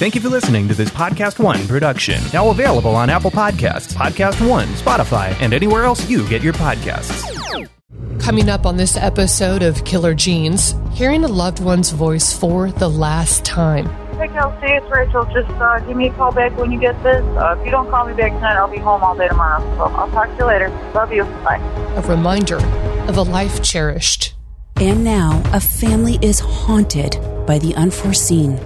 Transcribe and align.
Thank 0.00 0.14
you 0.14 0.22
for 0.22 0.30
listening 0.30 0.66
to 0.68 0.72
this 0.72 0.88
Podcast 0.88 1.38
One 1.38 1.68
production. 1.68 2.22
Now 2.32 2.48
available 2.48 2.96
on 2.96 3.10
Apple 3.10 3.30
Podcasts, 3.30 3.92
Podcast 3.92 4.48
One, 4.48 4.66
Spotify, 4.68 5.38
and 5.42 5.52
anywhere 5.52 5.84
else 5.84 6.08
you 6.08 6.26
get 6.26 6.40
your 6.40 6.54
podcasts. 6.54 7.68
Coming 8.18 8.48
up 8.48 8.64
on 8.64 8.78
this 8.78 8.96
episode 8.96 9.62
of 9.62 9.84
Killer 9.84 10.14
Genes, 10.14 10.74
hearing 10.94 11.22
a 11.24 11.28
loved 11.28 11.62
one's 11.62 11.90
voice 11.90 12.32
for 12.32 12.70
the 12.70 12.88
last 12.88 13.44
time. 13.44 13.90
Hey 14.16 14.28
Kelsey, 14.28 14.68
it's 14.68 14.90
Rachel. 14.90 15.26
Just 15.34 15.50
uh, 15.60 15.80
give 15.80 15.98
me 15.98 16.08
a 16.08 16.12
call 16.14 16.32
back 16.32 16.56
when 16.56 16.72
you 16.72 16.80
get 16.80 16.94
this. 17.02 17.22
Uh, 17.36 17.56
if 17.58 17.66
you 17.66 17.70
don't 17.70 17.90
call 17.90 18.06
me 18.06 18.14
back 18.14 18.32
tonight, 18.32 18.56
I'll 18.56 18.70
be 18.70 18.78
home 18.78 19.02
all 19.02 19.14
day 19.14 19.28
tomorrow. 19.28 19.60
So 19.76 19.82
I'll 19.82 20.10
talk 20.12 20.30
to 20.30 20.36
you 20.36 20.46
later. 20.46 20.70
Love 20.94 21.12
you. 21.12 21.24
Bye. 21.44 21.60
A 21.96 22.00
reminder 22.08 22.56
of 23.06 23.18
a 23.18 23.22
life 23.22 23.62
cherished. 23.62 24.34
And 24.76 25.04
now, 25.04 25.42
a 25.52 25.60
family 25.60 26.18
is 26.22 26.40
haunted 26.40 27.18
by 27.46 27.58
the 27.58 27.74
unforeseen. 27.74 28.58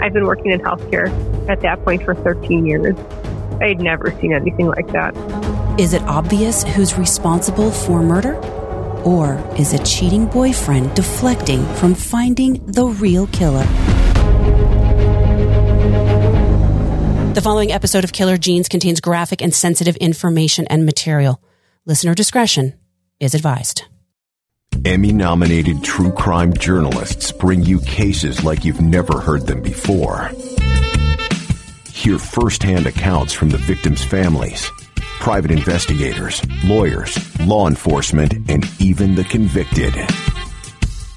I've 0.00 0.12
been 0.12 0.26
working 0.26 0.50
in 0.50 0.60
healthcare 0.60 1.08
at 1.48 1.60
that 1.62 1.82
point 1.84 2.02
for 2.04 2.14
13 2.14 2.66
years. 2.66 2.96
I 3.60 3.68
had 3.68 3.80
never 3.80 4.10
seen 4.20 4.32
anything 4.32 4.66
like 4.66 4.88
that. 4.88 5.14
Is 5.78 5.94
it 5.94 6.02
obvious 6.02 6.62
who's 6.64 6.98
responsible 6.98 7.70
for 7.70 8.02
murder? 8.02 8.36
Or 9.04 9.36
is 9.58 9.72
a 9.72 9.78
cheating 9.84 10.26
boyfriend 10.26 10.94
deflecting 10.94 11.64
from 11.74 11.94
finding 11.94 12.64
the 12.66 12.86
real 12.86 13.26
killer? 13.28 13.64
The 17.34 17.40
following 17.42 17.72
episode 17.72 18.04
of 18.04 18.12
Killer 18.12 18.36
Genes 18.36 18.68
contains 18.68 19.00
graphic 19.00 19.42
and 19.42 19.52
sensitive 19.52 19.96
information 19.96 20.66
and 20.68 20.86
material. 20.86 21.42
Listener 21.84 22.14
discretion 22.14 22.74
is 23.20 23.34
advised. 23.34 23.84
Emmy 24.84 25.12
nominated 25.12 25.82
true 25.82 26.12
crime 26.12 26.52
journalists 26.52 27.32
bring 27.32 27.62
you 27.62 27.80
cases 27.80 28.44
like 28.44 28.64
you've 28.64 28.80
never 28.80 29.20
heard 29.20 29.46
them 29.46 29.62
before. 29.62 30.30
Hear 31.90 32.18
firsthand 32.18 32.86
accounts 32.86 33.32
from 33.32 33.50
the 33.50 33.58
victims' 33.58 34.04
families, 34.04 34.70
private 35.20 35.50
investigators, 35.50 36.42
lawyers, 36.64 37.16
law 37.40 37.66
enforcement, 37.66 38.34
and 38.48 38.68
even 38.78 39.14
the 39.14 39.24
convicted. 39.24 39.94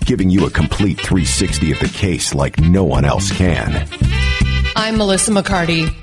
Giving 0.05 0.29
you 0.29 0.45
a 0.45 0.49
complete 0.49 0.97
360 0.97 1.73
of 1.73 1.79
the 1.79 1.89
case 1.89 2.33
like 2.33 2.59
no 2.59 2.85
one 2.85 3.03
else 3.03 3.31
can. 3.31 3.87
I'm 4.75 4.97
Melissa 4.97 5.31
McCarty. 5.31 5.93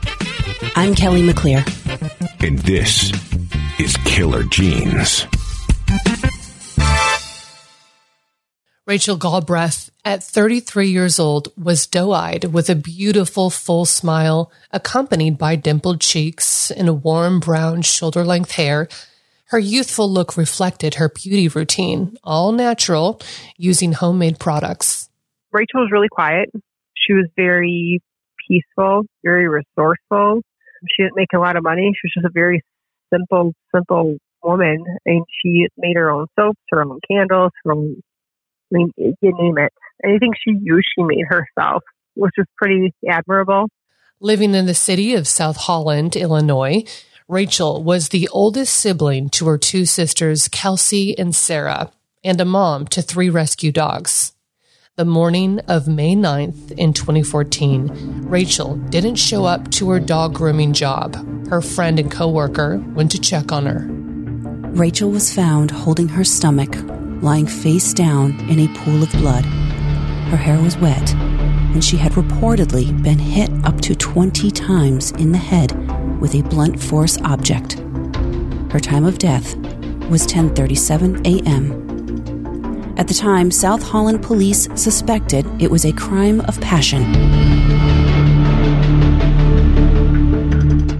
I'm 0.77 0.95
Kelly 0.95 1.23
McClear. 1.23 1.65
And 2.47 2.59
this 2.59 3.11
is 3.78 3.97
Killer 4.05 4.43
Genes. 4.45 5.27
Rachel 8.87 9.17
Galbraith, 9.17 9.91
at 10.05 10.23
33 10.23 10.89
years 10.89 11.19
old, 11.19 11.49
was 11.57 11.87
doe 11.87 12.13
eyed 12.13 12.45
with 12.53 12.69
a 12.69 12.75
beautiful 12.75 13.49
full 13.49 13.87
smile, 13.87 14.53
accompanied 14.73 15.39
by 15.39 15.57
dimpled 15.57 16.03
cheeks 16.03 16.71
and 16.71 17.03
warm 17.03 17.41
brown 17.41 17.81
shoulder 17.81 18.25
length 18.25 18.53
hair. 18.53 18.89
Her 19.47 19.59
youthful 19.59 20.11
look 20.12 20.37
reflected 20.37 20.97
her 20.97 21.09
beauty 21.09 21.49
routine, 21.49 22.19
all 22.23 22.53
natural, 22.53 23.23
using 23.57 23.93
homemade 23.93 24.39
products. 24.39 25.09
Rachel 25.51 25.81
was 25.81 25.91
really 25.91 26.11
quiet. 26.11 26.51
She 26.95 27.15
was 27.15 27.27
very 27.37 28.03
peaceful, 28.47 29.07
very 29.25 29.49
resourceful. 29.49 30.43
She 30.95 31.05
didn't 31.05 31.17
make 31.17 31.33
a 31.35 31.39
lot 31.39 31.57
of 31.57 31.62
money. 31.62 31.91
She 31.95 32.07
was 32.07 32.12
just 32.17 32.27
a 32.27 32.31
very 32.35 32.61
simple, 33.11 33.55
simple 33.75 34.19
woman. 34.43 34.85
And 35.07 35.25
she 35.43 35.69
made 35.79 35.97
her 35.97 36.11
own 36.11 36.27
soaps, 36.39 36.61
her 36.69 36.83
own 36.83 37.01
candles, 37.11 37.53
her 37.65 37.73
own, 37.73 38.03
mean, 38.75 38.91
you 38.97 39.14
name 39.22 39.58
it. 39.58 39.72
Anything 40.05 40.33
she 40.42 40.55
used, 40.61 40.86
she 40.94 41.03
made 41.03 41.25
herself, 41.28 41.83
which 42.14 42.34
is 42.36 42.47
pretty 42.56 42.94
admirable. 43.08 43.69
Living 44.20 44.55
in 44.55 44.66
the 44.66 44.75
city 44.75 45.14
of 45.14 45.28
South 45.28 45.56
Holland, 45.56 46.16
Illinois, 46.16 46.84
Rachel 47.28 47.83
was 47.83 48.11
the 48.11 48.28
oldest 48.33 48.75
sibling 48.75 49.31
to 49.31 49.47
her 49.47 49.58
two 49.58 49.86
sisters, 49.86 50.48
Kelsey 50.48 51.19
and 51.19 51.34
Sarah, 51.34 51.91
and 52.22 52.41
a 52.41 52.44
mom 52.44 52.87
to 52.88 53.03
three 53.03 53.31
rescue 53.31 53.72
dogs. 53.72 54.32
The 54.97 55.04
morning 55.04 55.59
of 55.66 55.88
May 55.88 56.15
9th 56.15 56.72
in 56.72 56.93
2014, 56.93 58.26
Rachel 58.28 58.76
didn't 58.76 59.16
show 59.16 59.44
up 59.44 59.70
to 59.72 59.91
her 59.91 59.99
dog 59.99 60.34
grooming 60.34 60.72
job. 60.72 61.16
Her 61.49 61.60
friend 61.60 61.99
and 61.99 62.10
coworker 62.10 62.78
went 62.94 63.10
to 63.10 63.20
check 63.20 63.50
on 63.50 63.66
her. 63.66 63.88
Rachel 64.70 65.10
was 65.10 65.34
found 65.34 65.70
holding 65.70 66.09
her 66.09 66.25
stomach, 66.25 66.76
lying 67.25 67.47
face 67.47 67.95
down 67.95 68.39
in 68.51 68.61
a 68.61 68.75
pool 68.75 69.03
of 69.03 69.11
blood. 69.12 69.47
Her 70.27 70.37
hair 70.37 70.61
was 70.61 70.77
wet, 70.77 71.15
and 71.15 71.83
she 71.83 71.97
had 71.97 72.12
reportedly 72.12 73.03
been 73.03 73.19
hit 73.19 73.51
up 73.65 73.81
to 73.81 73.95
20 73.95 74.51
times 74.51 75.11
in 75.12 75.33
the 75.33 75.39
head 75.39 75.73
with 76.21 76.35
a 76.35 76.43
blunt 76.43 76.79
force 76.79 77.17
object. 77.23 77.79
Her 78.71 78.79
time 78.79 79.07
of 79.07 79.19
death 79.19 79.57
was 80.11 80.27
10:37 80.27 81.25
a.m. 81.25 82.95
At 82.99 83.09
the 83.09 83.15
time, 83.15 83.51
South 83.51 83.83
Holland 83.83 84.23
police 84.23 84.69
suspected 84.75 85.47
it 85.59 85.71
was 85.71 85.87
a 85.87 85.93
crime 85.93 86.43
of 86.43 86.61
passion. 86.61 87.05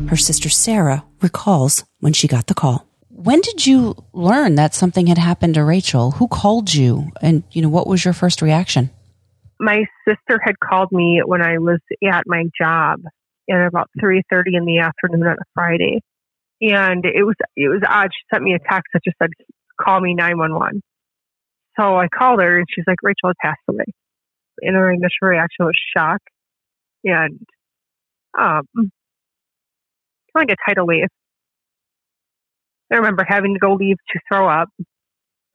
Her 0.09 0.17
sister 0.17 0.49
Sarah 0.49 1.05
recalls 1.21 1.85
when 2.01 2.15
she 2.15 2.29
got 2.29 2.47
the 2.47 2.55
call. 2.55 2.87
When 3.25 3.41
did 3.41 3.67
you 3.67 3.97
learn 4.13 4.57
that 4.57 4.75
something 4.75 5.07
had 5.07 5.17
happened 5.17 5.55
to 5.55 5.65
Rachel? 5.65 6.11
Who 6.11 6.29
called 6.29 6.75
you? 6.75 7.11
And, 7.23 7.43
you 7.53 7.63
know, 7.63 7.71
what 7.71 7.87
was 7.87 8.05
your 8.05 8.13
first 8.13 8.43
reaction? 8.43 8.91
My 9.59 9.87
sister 10.07 10.39
had 10.45 10.61
called 10.61 10.93
me 10.93 11.23
when 11.25 11.41
I 11.41 11.57
was 11.57 11.79
at 12.07 12.25
my 12.27 12.45
job 12.61 13.01
at 13.51 13.67
about 13.67 13.89
3.30 13.99 14.59
in 14.59 14.67
the 14.67 14.81
afternoon 14.81 15.27
on 15.27 15.37
a 15.41 15.45
Friday. 15.55 16.03
And 16.61 17.07
it 17.07 17.25
was, 17.25 17.35
it 17.57 17.69
was 17.69 17.81
odd. 17.89 18.11
She 18.13 18.27
sent 18.31 18.45
me 18.45 18.53
a 18.53 18.59
text 18.59 18.91
that 18.93 19.01
just 19.03 19.17
said, 19.17 19.31
call 19.81 20.03
me 20.03 20.13
911. 20.13 20.83
So 21.81 21.97
I 21.97 22.09
called 22.09 22.43
her 22.43 22.59
and 22.59 22.67
she's 22.69 22.85
like, 22.87 22.99
Rachel 23.03 23.31
had 23.31 23.37
passed 23.41 23.63
away. 23.71 23.87
And 24.61 24.77
her 24.77 24.93
initial 24.93 25.29
reaction 25.29 25.65
was 25.65 25.79
shock 25.97 26.21
and 27.05 27.41
um, 28.39 28.67
kind 28.77 28.91
of 30.35 30.35
like 30.35 30.51
a 30.51 30.57
tidal 30.69 30.87
wave. 30.87 31.09
I 32.93 32.97
remember 32.97 33.25
having 33.27 33.55
to 33.55 33.61
go 33.61 33.75
leave 33.75 33.97
to 34.13 34.21
throw 34.31 34.49
up. 34.49 34.69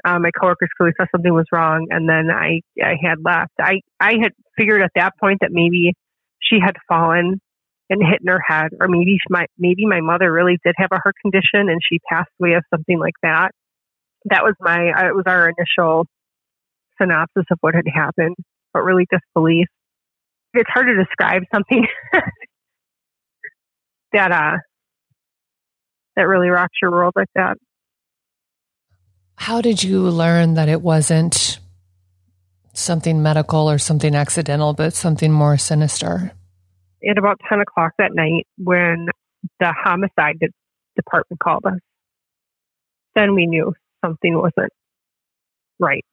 Um, 0.05 0.21
my 0.21 0.31
coworkers 0.31 0.69
clearly 0.77 0.93
thought 0.97 1.09
something 1.13 1.33
was 1.33 1.45
wrong, 1.51 1.87
and 1.89 2.07
then 2.07 2.29
I 2.31 2.61
I 2.81 2.95
had 3.01 3.17
left. 3.23 3.51
I 3.59 3.81
I 3.99 4.15
had 4.21 4.31
figured 4.57 4.81
at 4.81 4.91
that 4.95 5.13
point 5.19 5.39
that 5.41 5.51
maybe 5.51 5.93
she 6.41 6.59
had 6.63 6.75
fallen 6.87 7.41
and 7.89 8.01
hit 8.01 8.21
in 8.21 8.27
her 8.27 8.41
head, 8.45 8.69
or 8.79 8.87
maybe 8.87 9.17
my 9.29 9.45
maybe 9.57 9.85
my 9.85 9.99
mother 10.01 10.31
really 10.31 10.57
did 10.63 10.75
have 10.77 10.89
a 10.91 10.99
heart 11.03 11.15
condition 11.21 11.69
and 11.69 11.79
she 11.87 11.99
passed 12.09 12.29
away 12.39 12.53
of 12.53 12.63
something 12.73 12.99
like 12.99 13.15
that. 13.23 13.51
That 14.25 14.43
was 14.43 14.53
my 14.59 14.91
uh, 14.91 15.07
it 15.07 15.15
was 15.15 15.25
our 15.27 15.49
initial 15.49 16.05
synopsis 17.01 17.45
of 17.51 17.57
what 17.61 17.75
had 17.75 17.85
happened, 17.93 18.35
but 18.73 18.83
really 18.83 19.07
disbelief. 19.11 19.67
It's 20.53 20.69
hard 20.69 20.87
to 20.87 20.95
describe 21.03 21.43
something 21.53 21.87
that 24.13 24.31
uh 24.31 24.57
that 26.15 26.23
really 26.23 26.49
rocks 26.49 26.77
your 26.81 26.91
world 26.91 27.13
like 27.15 27.29
that. 27.35 27.57
How 29.35 29.61
did 29.61 29.83
you 29.83 30.01
learn 30.01 30.55
that 30.55 30.67
it 30.67 30.81
wasn't 30.81 31.59
something 32.73 33.21
medical 33.23 33.69
or 33.69 33.77
something 33.77 34.15
accidental, 34.15 34.73
but 34.73 34.93
something 34.93 35.31
more 35.31 35.57
sinister? 35.57 36.31
At 37.09 37.17
about 37.17 37.39
10 37.47 37.61
o'clock 37.61 37.93
that 37.97 38.13
night, 38.13 38.47
when 38.57 39.07
the 39.59 39.73
homicide 39.73 40.39
department 40.95 41.39
called 41.39 41.65
us, 41.65 41.79
then 43.15 43.33
we 43.33 43.47
knew 43.47 43.73
something 44.03 44.37
wasn't 44.37 44.71
right. 45.79 46.05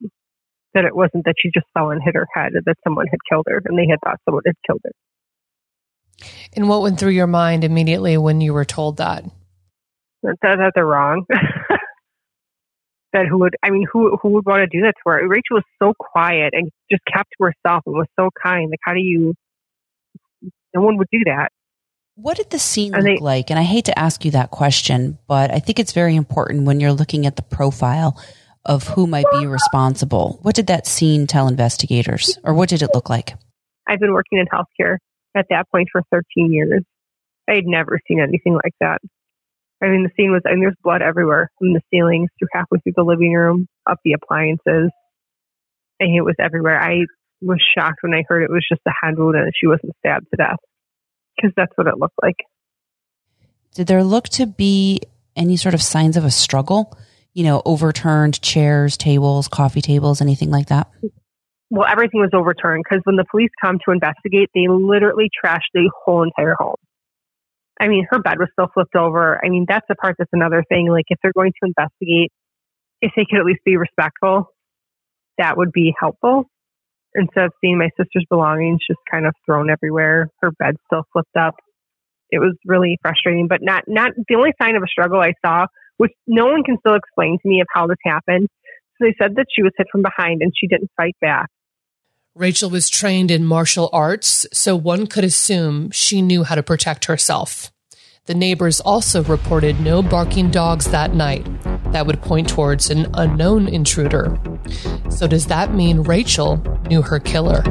That 0.74 0.84
it 0.84 0.94
wasn't 0.94 1.24
that 1.24 1.34
she 1.38 1.50
just 1.52 1.66
fell 1.74 1.90
and 1.90 2.02
hit 2.02 2.14
her 2.14 2.28
head, 2.32 2.52
that 2.64 2.76
someone 2.84 3.06
had 3.06 3.18
killed 3.28 3.46
her, 3.48 3.62
and 3.64 3.78
they 3.78 3.86
had 3.88 3.98
thought 4.04 4.20
someone 4.24 4.42
had 4.46 4.56
killed 4.66 4.82
her. 4.84 4.92
And 6.54 6.68
what 6.68 6.82
went 6.82 6.98
through 6.98 7.10
your 7.10 7.26
mind 7.26 7.64
immediately 7.64 8.16
when 8.16 8.40
you 8.40 8.52
were 8.52 8.64
told 8.64 8.98
that? 8.98 9.24
That, 10.26 10.58
that 10.58 10.72
they're 10.74 10.86
wrong. 10.86 11.24
that 13.12 13.26
who 13.28 13.38
would, 13.38 13.56
I 13.62 13.70
mean, 13.70 13.86
who 13.90 14.16
who 14.20 14.30
would 14.30 14.44
want 14.44 14.60
to 14.60 14.66
do 14.66 14.82
that 14.82 14.94
to 14.96 15.10
her? 15.10 15.26
Rachel 15.28 15.56
was 15.56 15.64
so 15.82 15.92
quiet 15.98 16.50
and 16.52 16.70
just 16.90 17.02
kept 17.12 17.30
to 17.38 17.44
herself 17.44 17.82
and 17.86 17.94
was 17.94 18.08
so 18.18 18.30
kind. 18.42 18.70
Like, 18.70 18.80
how 18.82 18.92
do 18.92 19.00
you? 19.00 19.34
No 20.74 20.82
one 20.82 20.98
would 20.98 21.08
do 21.10 21.20
that. 21.26 21.50
What 22.16 22.36
did 22.36 22.50
the 22.50 22.58
scene 22.58 22.92
look 22.92 23.04
they- 23.04 23.18
like? 23.18 23.50
And 23.50 23.58
I 23.58 23.62
hate 23.62 23.84
to 23.86 23.98
ask 23.98 24.24
you 24.24 24.30
that 24.32 24.50
question, 24.50 25.18
but 25.26 25.52
I 25.52 25.58
think 25.58 25.78
it's 25.78 25.92
very 25.92 26.16
important 26.16 26.64
when 26.64 26.80
you're 26.80 26.92
looking 26.92 27.26
at 27.26 27.36
the 27.36 27.42
profile 27.42 28.20
of 28.64 28.88
who 28.88 29.06
might 29.06 29.26
be 29.38 29.46
responsible. 29.46 30.40
What 30.42 30.56
did 30.56 30.66
that 30.66 30.86
scene 30.86 31.26
tell 31.26 31.46
investigators, 31.46 32.36
or 32.42 32.52
what 32.52 32.68
did 32.68 32.82
it 32.82 32.90
look 32.94 33.08
like? 33.08 33.34
I've 33.86 34.00
been 34.00 34.12
working 34.12 34.38
in 34.38 34.46
healthcare 34.46 34.96
at 35.36 35.46
that 35.50 35.70
point 35.70 35.88
for 35.92 36.02
13 36.10 36.52
years. 36.52 36.82
I 37.48 37.54
had 37.54 37.66
never 37.66 38.00
seen 38.08 38.18
anything 38.20 38.54
like 38.54 38.74
that. 38.80 38.98
I 39.82 39.88
mean, 39.88 40.04
the 40.04 40.10
scene 40.16 40.32
was, 40.32 40.42
I 40.46 40.52
mean, 40.52 40.60
there's 40.60 40.76
blood 40.82 41.02
everywhere 41.02 41.50
from 41.58 41.74
the 41.74 41.82
ceilings 41.92 42.30
through 42.38 42.48
halfway 42.52 42.78
through 42.80 42.94
the 42.96 43.02
living 43.02 43.34
room, 43.34 43.68
up 43.88 43.98
the 44.04 44.14
appliances. 44.14 44.90
And 46.00 46.16
it 46.16 46.22
was 46.22 46.34
everywhere. 46.38 46.80
I 46.80 47.04
was 47.42 47.62
shocked 47.76 47.98
when 48.02 48.14
I 48.14 48.24
heard 48.26 48.42
it 48.42 48.50
was 48.50 48.66
just 48.68 48.80
a 48.86 48.92
hand 49.02 49.18
wound 49.18 49.36
and 49.36 49.52
she 49.58 49.66
wasn't 49.66 49.94
stabbed 49.98 50.26
to 50.30 50.36
death. 50.36 50.56
because 51.36 51.52
that's 51.56 51.72
what 51.76 51.86
it 51.86 51.98
looked 51.98 52.18
like. 52.22 52.36
Did 53.74 53.86
there 53.86 54.04
look 54.04 54.28
to 54.30 54.46
be 54.46 55.00
any 55.34 55.56
sort 55.56 55.74
of 55.74 55.82
signs 55.82 56.16
of 56.16 56.24
a 56.24 56.30
struggle? 56.30 56.96
You 57.34 57.44
know, 57.44 57.60
overturned 57.66 58.40
chairs, 58.40 58.96
tables, 58.96 59.48
coffee 59.48 59.82
tables, 59.82 60.22
anything 60.22 60.50
like 60.50 60.68
that? 60.68 60.90
Well, 61.68 61.86
everything 61.86 62.20
was 62.20 62.30
overturned 62.32 62.84
because 62.88 63.02
when 63.04 63.16
the 63.16 63.26
police 63.30 63.50
come 63.62 63.78
to 63.84 63.92
investigate, 63.92 64.48
they 64.54 64.68
literally 64.68 65.28
trashed 65.44 65.68
the 65.74 65.90
whole 66.04 66.22
entire 66.22 66.54
home. 66.58 66.76
I 67.80 67.88
mean, 67.88 68.06
her 68.10 68.18
bed 68.18 68.38
was 68.38 68.48
still 68.52 68.68
flipped 68.72 68.96
over. 68.96 69.40
I 69.44 69.48
mean, 69.48 69.66
that's 69.68 69.86
the 69.88 69.94
part 69.94 70.16
that's 70.18 70.30
another 70.32 70.64
thing. 70.68 70.88
Like, 70.88 71.04
if 71.08 71.18
they're 71.22 71.32
going 71.36 71.52
to 71.52 71.68
investigate, 71.68 72.32
if 73.00 73.12
they 73.16 73.26
could 73.28 73.40
at 73.40 73.44
least 73.44 73.60
be 73.64 73.76
respectful, 73.76 74.50
that 75.38 75.56
would 75.56 75.72
be 75.72 75.94
helpful. 75.98 76.44
Instead 77.14 77.44
of 77.44 77.52
seeing 77.60 77.78
my 77.78 77.90
sister's 77.96 78.26
belongings 78.28 78.80
just 78.86 79.00
kind 79.10 79.26
of 79.26 79.34
thrown 79.44 79.70
everywhere, 79.70 80.28
her 80.40 80.50
bed 80.58 80.76
still 80.86 81.04
flipped 81.12 81.36
up. 81.36 81.54
It 82.30 82.38
was 82.38 82.54
really 82.66 82.98
frustrating, 83.02 83.46
but 83.48 83.60
not, 83.62 83.84
not 83.86 84.12
the 84.28 84.34
only 84.34 84.52
sign 84.60 84.76
of 84.76 84.82
a 84.82 84.88
struggle 84.88 85.20
I 85.20 85.32
saw, 85.44 85.66
which 85.96 86.12
no 86.26 86.46
one 86.46 86.62
can 86.62 86.76
still 86.80 86.94
explain 86.94 87.38
to 87.40 87.48
me 87.48 87.60
of 87.60 87.66
how 87.72 87.86
this 87.86 87.98
happened. 88.04 88.48
So 88.98 89.06
they 89.06 89.14
said 89.20 89.36
that 89.36 89.46
she 89.54 89.62
was 89.62 89.72
hit 89.76 89.86
from 89.92 90.02
behind 90.02 90.42
and 90.42 90.52
she 90.58 90.66
didn't 90.66 90.90
fight 90.96 91.16
back. 91.20 91.48
Rachel 92.36 92.68
was 92.68 92.90
trained 92.90 93.30
in 93.30 93.46
martial 93.46 93.88
arts, 93.94 94.46
so 94.52 94.76
one 94.76 95.06
could 95.06 95.24
assume 95.24 95.90
she 95.90 96.20
knew 96.20 96.44
how 96.44 96.54
to 96.54 96.62
protect 96.62 97.06
herself. 97.06 97.72
The 98.26 98.34
neighbors 98.34 98.78
also 98.78 99.24
reported 99.24 99.80
no 99.80 100.02
barking 100.02 100.50
dogs 100.50 100.90
that 100.90 101.14
night. 101.14 101.46
That 101.92 102.06
would 102.06 102.20
point 102.20 102.46
towards 102.46 102.90
an 102.90 103.06
unknown 103.14 103.68
intruder. 103.68 104.38
So, 105.08 105.26
does 105.26 105.46
that 105.46 105.72
mean 105.72 106.02
Rachel 106.02 106.58
knew 106.90 107.00
her 107.00 107.18
killer? 107.18 107.62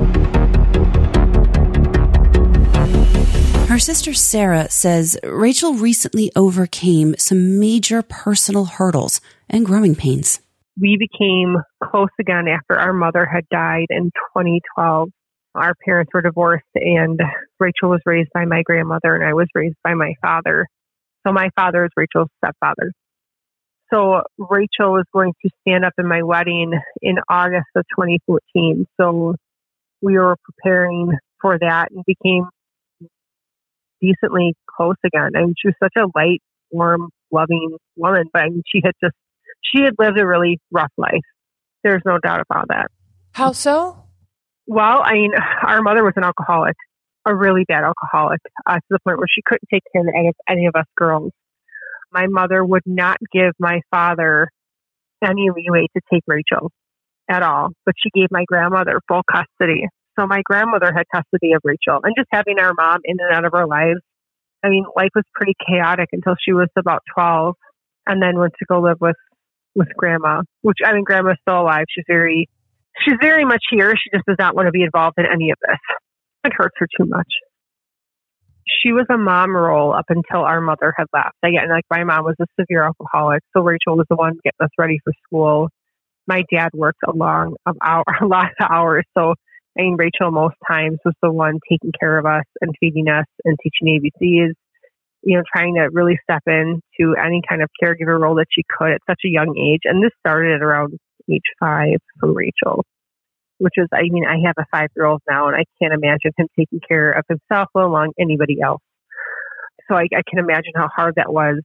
Her 3.68 3.78
sister 3.78 4.16
Sarah 4.16 4.72
says 4.72 5.16
Rachel 5.24 5.76
recently 5.76 6.32
overcame 6.36 7.14
some 7.20 7.60
major 7.60 8.02
personal 8.02 8.66
hurdles 8.66 9.22
and 9.48 9.64
growing 9.64 9.94
pains. 9.94 10.40
We 10.80 10.98
became 10.98 11.58
close 11.84 12.10
again 12.20 12.48
after 12.48 12.78
our 12.78 12.94
mother 12.94 13.26
had 13.26 13.48
died 13.50 13.88
in 13.90 14.12
2012 14.36 15.10
our 15.56 15.74
parents 15.86 16.12
were 16.14 16.22
divorced 16.22 16.66
and 16.76 17.20
Rachel 17.60 17.90
was 17.90 18.02
raised 18.06 18.30
by 18.34 18.46
my 18.46 18.62
grandmother 18.64 19.16
and 19.16 19.24
I 19.24 19.34
was 19.34 19.48
raised 19.56 19.78
by 19.84 19.94
my 19.94 20.14
father. 20.22 20.68
So 21.26 21.34
my 21.34 21.50
father 21.56 21.86
is 21.86 21.92
Rachel's 21.96 22.30
stepfather. 22.44 22.92
So 23.94 24.22
Rachel 24.38 24.92
was 24.92 25.06
going 25.14 25.34
to 25.44 25.50
stand 25.62 25.86
up 25.86 25.94
in 25.98 26.08
my 26.08 26.24
wedding 26.24 26.74
in 27.02 27.16
August 27.30 27.68
of 27.76 27.86
2014. 27.98 28.86
So 29.00 29.36
we 30.02 30.18
were 30.18 30.36
preparing 30.44 31.18
for 31.42 31.58
that 31.58 31.90
and 31.92 32.04
became 32.06 32.50
decently 34.02 34.54
close 34.76 34.96
again. 35.06 35.32
I 35.36 35.42
mean, 35.42 35.56
she 35.58 35.70
was 35.70 35.76
such 35.82 35.94
a 35.98 36.08
light, 36.18 36.42
warm, 36.72 37.10
loving 37.32 37.78
woman, 37.96 38.26
but 38.34 38.44
I 38.44 38.50
mean, 38.50 38.64
she 38.68 38.82
had 38.84 38.94
just, 39.02 39.16
she 39.62 39.84
had 39.84 39.94
lived 40.00 40.20
a 40.20 40.26
really 40.26 40.60
rough 40.72 40.92
life. 40.98 41.26
There's 41.84 42.02
no 42.06 42.18
doubt 42.20 42.42
about 42.42 42.68
that. 42.70 42.88
How 43.34 43.52
so? 43.52 44.04
Well, 44.68 45.02
I 45.04 45.14
mean, 45.14 45.32
our 45.68 45.82
mother 45.82 46.04
was 46.04 46.14
an 46.16 46.24
alcoholic, 46.24 46.76
a 47.26 47.36
really 47.36 47.66
bad 47.68 47.84
alcoholic, 47.84 48.40
uh, 48.66 48.76
to 48.76 48.82
the 48.90 49.00
point 49.06 49.18
where 49.18 49.28
she 49.34 49.42
couldn't 49.46 49.68
take 49.72 49.84
care 49.92 50.02
of 50.02 50.08
any, 50.08 50.32
any 50.50 50.66
of 50.68 50.76
us 50.76 50.86
girls. 50.98 51.32
My 52.12 52.28
mother 52.28 52.64
would 52.64 52.84
not 52.86 53.18
give 53.34 53.52
my 53.60 53.82
father 53.92 54.50
any 55.24 55.50
leeway 55.54 55.88
to 55.96 56.02
take 56.12 56.24
Rachel 56.28 56.72
at 57.30 57.44
all, 57.44 57.70
but 57.86 57.96
she 57.98 58.10
gave 58.14 58.28
my 58.32 58.46
grandmother 58.48 59.02
full 59.08 59.22
custody. 59.30 59.88
So 60.18 60.26
my 60.26 60.42
grandmother 60.46 60.94
had 60.96 61.04
custody 61.14 61.54
of 61.54 61.62
Rachel, 61.64 62.00
and 62.04 62.14
just 62.18 62.30
having 62.32 62.60
our 62.60 62.74
mom 62.74 63.00
in 63.04 63.18
and 63.20 63.36
out 63.36 63.46
of 63.46 63.54
our 63.54 63.68
lives. 63.68 64.00
I 64.64 64.70
mean, 64.70 64.86
life 64.96 65.10
was 65.14 65.26
pretty 65.34 65.54
chaotic 65.68 66.10
until 66.12 66.36
she 66.44 66.54
was 66.54 66.70
about 66.78 67.02
twelve, 67.14 67.56
and 68.08 68.22
then 68.22 68.40
went 68.40 68.54
to 68.60 68.66
go 68.66 68.80
live 68.80 68.98
with 69.02 69.18
with 69.76 69.90
grandma. 69.98 70.42
Which 70.62 70.78
I 70.86 70.94
mean, 70.94 71.04
grandma's 71.04 71.38
still 71.42 71.62
alive. 71.62 71.86
She's 71.94 72.06
very 72.08 72.50
she's 73.04 73.18
very 73.22 73.46
much 73.46 73.64
here. 73.70 73.94
She 73.96 74.10
just 74.14 74.26
does 74.26 74.38
not 74.40 74.56
want 74.56 74.68
to 74.68 74.72
be 74.72 74.84
involved 74.84 75.16
in 75.18 75.26
any 75.26 75.52
of 75.52 75.58
this. 75.68 75.78
It 76.46 76.54
hurts 76.56 76.76
her 76.78 76.88
too 76.98 77.06
much. 77.06 77.28
She 78.82 78.92
was 78.92 79.06
a 79.10 79.18
mom 79.18 79.56
role 79.56 79.94
up 79.94 80.06
until 80.10 80.44
our 80.44 80.62
mother 80.62 80.94
had 80.96 81.06
left. 81.14 81.36
Again, 81.44 81.70
like 81.70 81.86
my 81.90 82.04
mom 82.04 82.24
was 82.26 82.36
a 82.40 82.46
severe 82.60 82.84
alcoholic, 82.84 83.42
so 83.56 83.64
Rachel 83.64 83.98
was 83.98 84.06
the 84.10 84.16
one 84.16 84.34
getting 84.44 84.64
us 84.64 84.70
ready 84.78 85.00
for 85.04 85.14
school. 85.26 85.70
My 86.28 86.44
dad 86.52 86.70
worked 86.74 87.02
a 87.08 87.16
long 87.16 87.56
of 87.66 87.76
hour, 87.84 88.04
a 88.22 88.26
lot 88.26 88.52
of 88.60 88.68
hours, 88.70 89.06
so 89.18 89.34
I 89.78 89.84
mean 89.84 89.98
Rachel 89.98 90.32
most 90.32 90.56
times 90.68 91.00
was 91.04 91.14
the 91.22 91.32
one 91.32 91.60
taking 91.70 91.92
care 92.00 92.18
of 92.18 92.26
us 92.26 92.46
and 92.62 92.74
feeding 92.80 93.08
us 93.08 93.26
and 93.44 93.58
teaching 93.62 94.00
ABCs. 94.00 94.54
You 95.26 95.38
know, 95.38 95.44
trying 95.52 95.76
to 95.76 95.90
really 95.92 96.20
step 96.24 96.44
into 96.46 97.16
any 97.18 97.42
kind 97.50 97.62
of 97.62 97.70
caregiver 97.82 98.20
role 98.20 98.36
that 98.36 98.46
she 98.52 98.64
could 98.78 98.92
at 98.92 99.02
such 99.10 99.22
a 99.26 99.30
young 99.30 99.58
age. 99.58 99.82
And 99.84 100.04
this 100.04 100.12
started 100.20 100.54
at 100.54 100.62
around 100.62 100.94
age 101.32 101.42
five 101.60 101.98
from 102.20 102.36
Rachel, 102.36 102.86
which 103.58 103.74
is, 103.78 103.88
I 103.92 104.04
mean, 104.04 104.24
I 104.26 104.38
have 104.46 104.56
a 104.60 104.66
five 104.72 104.90
year 104.96 105.08
old 105.08 105.22
now 105.28 105.48
and 105.48 105.56
I 105.56 105.64
can't 105.82 105.94
imagine 105.94 106.32
him 106.38 106.48
taking 106.58 106.80
care 106.88 107.12
of 107.12 107.26
himself, 107.28 107.70
let 107.74 107.86
alone 107.86 108.12
anybody 108.20 108.62
else. 108.62 108.82
So 109.90 109.96
I, 109.96 110.04
I 110.16 110.22
can 110.30 110.40
imagine 110.40 110.74
how 110.76 110.90
hard 110.96 111.16
that 111.16 111.34
was 111.34 111.62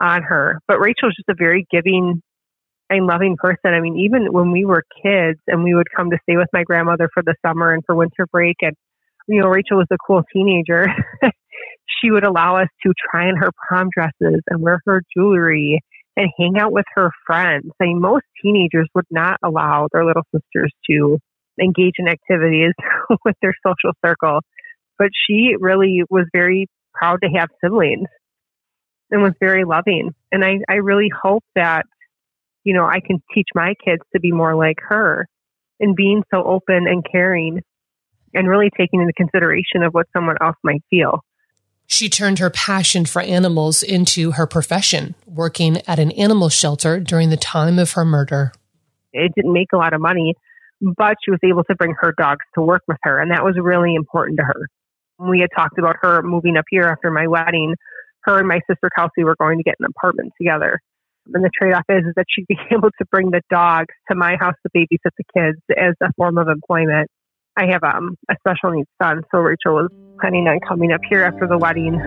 on 0.00 0.22
her. 0.22 0.58
But 0.66 0.80
Rachel's 0.80 1.16
just 1.16 1.28
a 1.28 1.34
very 1.34 1.66
giving 1.70 2.22
and 2.88 3.06
loving 3.06 3.36
person. 3.38 3.72
I 3.72 3.80
mean, 3.80 3.96
even 3.98 4.32
when 4.32 4.50
we 4.50 4.64
were 4.64 4.82
kids 5.02 5.38
and 5.46 5.62
we 5.62 5.74
would 5.74 5.86
come 5.94 6.10
to 6.10 6.18
stay 6.24 6.36
with 6.36 6.48
my 6.52 6.64
grandmother 6.64 7.08
for 7.14 7.22
the 7.22 7.34
summer 7.46 7.72
and 7.72 7.82
for 7.86 7.94
winter 7.94 8.26
break, 8.32 8.56
and, 8.62 8.74
you 9.28 9.40
know, 9.40 9.48
Rachel 9.48 9.78
was 9.78 9.86
a 9.92 9.96
cool 10.04 10.22
teenager. 10.32 10.86
she 12.00 12.10
would 12.10 12.24
allow 12.24 12.56
us 12.56 12.68
to 12.82 12.92
try 13.10 13.28
on 13.28 13.36
her 13.36 13.50
prom 13.66 13.88
dresses 13.94 14.42
and 14.48 14.60
wear 14.60 14.80
her 14.86 15.02
jewelry 15.16 15.80
and 16.16 16.30
hang 16.38 16.58
out 16.58 16.72
with 16.72 16.84
her 16.94 17.10
friends. 17.26 17.70
I 17.80 17.86
mean, 17.86 18.00
most 18.00 18.24
teenagers 18.42 18.88
would 18.94 19.06
not 19.10 19.38
allow 19.42 19.88
their 19.92 20.04
little 20.04 20.24
sisters 20.34 20.72
to 20.90 21.18
engage 21.60 21.94
in 21.98 22.08
activities 22.08 22.72
with 23.24 23.36
their 23.42 23.54
social 23.66 23.92
circle, 24.04 24.40
but 24.98 25.08
she 25.26 25.54
really 25.58 26.02
was 26.10 26.26
very 26.32 26.68
proud 26.94 27.20
to 27.22 27.28
have 27.28 27.48
siblings 27.62 28.08
and 29.10 29.22
was 29.22 29.32
very 29.40 29.64
loving. 29.64 30.14
And 30.32 30.44
I, 30.44 30.58
I 30.68 30.74
really 30.74 31.10
hope 31.10 31.44
that, 31.54 31.84
you 32.64 32.74
know, 32.74 32.84
I 32.84 33.00
can 33.04 33.22
teach 33.34 33.48
my 33.54 33.74
kids 33.84 34.02
to 34.14 34.20
be 34.20 34.32
more 34.32 34.54
like 34.54 34.78
her 34.88 35.26
and 35.80 35.96
being 35.96 36.22
so 36.32 36.42
open 36.44 36.86
and 36.86 37.04
caring 37.10 37.62
and 38.34 38.48
really 38.48 38.70
taking 38.76 39.00
into 39.00 39.12
consideration 39.14 39.82
of 39.82 39.92
what 39.92 40.06
someone 40.14 40.36
else 40.40 40.56
might 40.62 40.82
feel. 40.90 41.20
She 41.90 42.08
turned 42.08 42.38
her 42.38 42.50
passion 42.50 43.04
for 43.04 43.20
animals 43.20 43.82
into 43.82 44.30
her 44.30 44.46
profession, 44.46 45.16
working 45.26 45.78
at 45.88 45.98
an 45.98 46.12
animal 46.12 46.48
shelter 46.48 47.00
during 47.00 47.30
the 47.30 47.36
time 47.36 47.80
of 47.80 47.92
her 47.92 48.04
murder. 48.04 48.52
It 49.12 49.32
didn't 49.34 49.52
make 49.52 49.72
a 49.72 49.76
lot 49.76 49.92
of 49.92 50.00
money, 50.00 50.34
but 50.80 51.16
she 51.24 51.32
was 51.32 51.40
able 51.42 51.64
to 51.64 51.74
bring 51.74 51.94
her 51.98 52.14
dogs 52.16 52.44
to 52.54 52.62
work 52.62 52.82
with 52.86 52.98
her, 53.02 53.18
and 53.18 53.32
that 53.32 53.42
was 53.42 53.56
really 53.60 53.96
important 53.96 54.38
to 54.38 54.44
her. 54.44 54.68
We 55.18 55.40
had 55.40 55.50
talked 55.54 55.78
about 55.78 55.96
her 56.02 56.22
moving 56.22 56.56
up 56.56 56.66
here 56.70 56.84
after 56.84 57.10
my 57.10 57.26
wedding. 57.26 57.74
Her 58.22 58.38
and 58.38 58.46
my 58.46 58.60
sister 58.70 58.88
Kelsey 58.94 59.24
were 59.24 59.36
going 59.36 59.58
to 59.58 59.64
get 59.64 59.74
an 59.80 59.86
apartment 59.86 60.32
together. 60.38 60.78
And 61.34 61.44
the 61.44 61.50
trade 61.52 61.74
off 61.74 61.84
is, 61.88 62.06
is 62.06 62.14
that 62.14 62.26
she'd 62.30 62.46
be 62.46 62.56
able 62.70 62.90
to 62.98 63.04
bring 63.10 63.32
the 63.32 63.42
dogs 63.50 63.92
to 64.08 64.14
my 64.14 64.36
house 64.36 64.54
to 64.62 64.70
babysit 64.70 65.10
the 65.18 65.24
kids 65.34 65.58
as 65.76 65.94
a 66.00 66.12
form 66.16 66.38
of 66.38 66.46
employment. 66.46 67.10
I 67.56 67.66
have 67.72 67.82
um, 67.82 68.16
a 68.30 68.36
special 68.38 68.70
needs 68.70 68.88
son, 69.02 69.22
so 69.32 69.38
Rachel 69.38 69.74
was 69.74 69.90
planning 70.20 70.46
on 70.46 70.60
coming 70.60 70.92
up 70.92 71.00
here 71.08 71.22
after 71.22 71.46
the 71.46 71.58
wedding. 71.58 72.00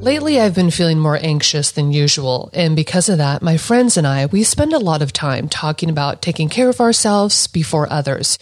Lately, 0.00 0.40
I've 0.40 0.54
been 0.54 0.70
feeling 0.70 0.98
more 0.98 1.18
anxious 1.20 1.70
than 1.70 1.92
usual, 1.92 2.50
and 2.54 2.74
because 2.74 3.08
of 3.08 3.18
that, 3.18 3.42
my 3.42 3.56
friends 3.58 3.96
and 3.96 4.06
I, 4.06 4.26
we 4.26 4.42
spend 4.42 4.72
a 4.72 4.78
lot 4.78 5.02
of 5.02 5.12
time 5.12 5.48
talking 5.48 5.90
about 5.90 6.22
taking 6.22 6.48
care 6.48 6.68
of 6.68 6.80
ourselves 6.80 7.46
before 7.46 7.92
others. 7.92 8.38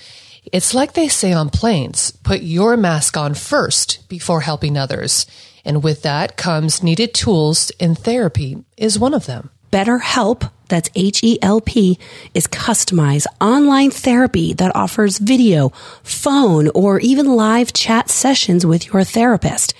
It's 0.52 0.74
like 0.74 0.92
they 0.92 1.08
say 1.08 1.32
on 1.32 1.50
planes, 1.50 2.12
put 2.22 2.42
your 2.42 2.76
mask 2.76 3.16
on 3.16 3.34
first 3.34 4.08
before 4.08 4.42
helping 4.42 4.76
others. 4.78 5.26
And 5.64 5.82
with 5.82 6.02
that 6.02 6.36
comes 6.36 6.84
needed 6.84 7.14
tools, 7.14 7.72
and 7.80 7.98
therapy 7.98 8.64
is 8.76 8.98
one 8.98 9.14
of 9.14 9.26
them. 9.26 9.50
BetterHelp, 9.72 10.52
that's 10.68 10.90
H 10.94 11.22
E 11.22 11.38
L 11.42 11.60
P, 11.60 11.98
is 12.34 12.46
customized 12.46 13.26
online 13.40 13.90
therapy 13.90 14.52
that 14.54 14.74
offers 14.74 15.18
video, 15.18 15.70
phone, 16.02 16.68
or 16.74 17.00
even 17.00 17.26
live 17.26 17.72
chat 17.72 18.10
sessions 18.10 18.64
with 18.64 18.92
your 18.92 19.04
therapist. 19.04 19.74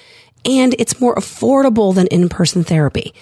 And 0.45 0.75
it's 0.79 1.01
more 1.01 1.15
affordable 1.17 1.95
than 1.95 2.07
in-person 2.07 2.65
therapy. 2.65 3.13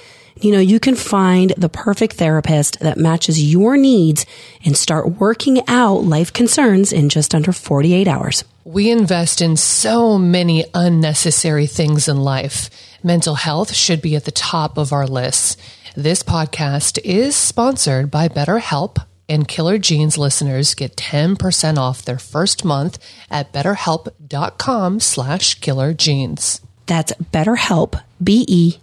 You 0.40 0.50
know, 0.50 0.58
you 0.58 0.80
can 0.80 0.96
find 0.96 1.52
the 1.56 1.68
perfect 1.68 2.16
therapist 2.16 2.80
that 2.80 2.98
matches 2.98 3.42
your 3.42 3.76
needs 3.76 4.26
and 4.64 4.76
start 4.76 5.20
working 5.20 5.62
out 5.68 6.04
life 6.04 6.32
concerns 6.32 6.92
in 6.92 7.08
just 7.08 7.34
under 7.34 7.52
48 7.52 8.08
hours. 8.08 8.44
We 8.64 8.90
invest 8.90 9.40
in 9.40 9.56
so 9.56 10.18
many 10.18 10.64
unnecessary 10.74 11.66
things 11.66 12.08
in 12.08 12.16
life. 12.16 12.68
Mental 13.02 13.36
health 13.36 13.74
should 13.74 14.02
be 14.02 14.16
at 14.16 14.24
the 14.24 14.32
top 14.32 14.76
of 14.76 14.92
our 14.92 15.06
lists. 15.06 15.56
This 15.96 16.24
podcast 16.24 16.98
is 17.04 17.36
sponsored 17.36 18.10
by 18.10 18.26
BetterHelp, 18.28 19.06
and 19.28 19.46
Killer 19.46 19.78
Genes 19.78 20.18
listeners 20.18 20.74
get 20.74 20.96
10% 20.96 21.78
off 21.78 22.04
their 22.04 22.18
first 22.18 22.64
month 22.64 22.98
at 23.30 23.52
betterhelp.com 23.52 24.98
slash 24.98 25.60
killergenes. 25.60 26.60
That's 26.86 27.12
BetterHelp, 27.32 28.02
B-E-T-T-E-R-H-E-L-P 28.20 28.78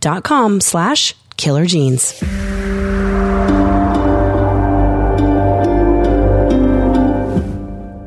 dot 0.00 0.24
com 0.24 0.60
slash 0.60 1.14
killergenes. 1.36 2.53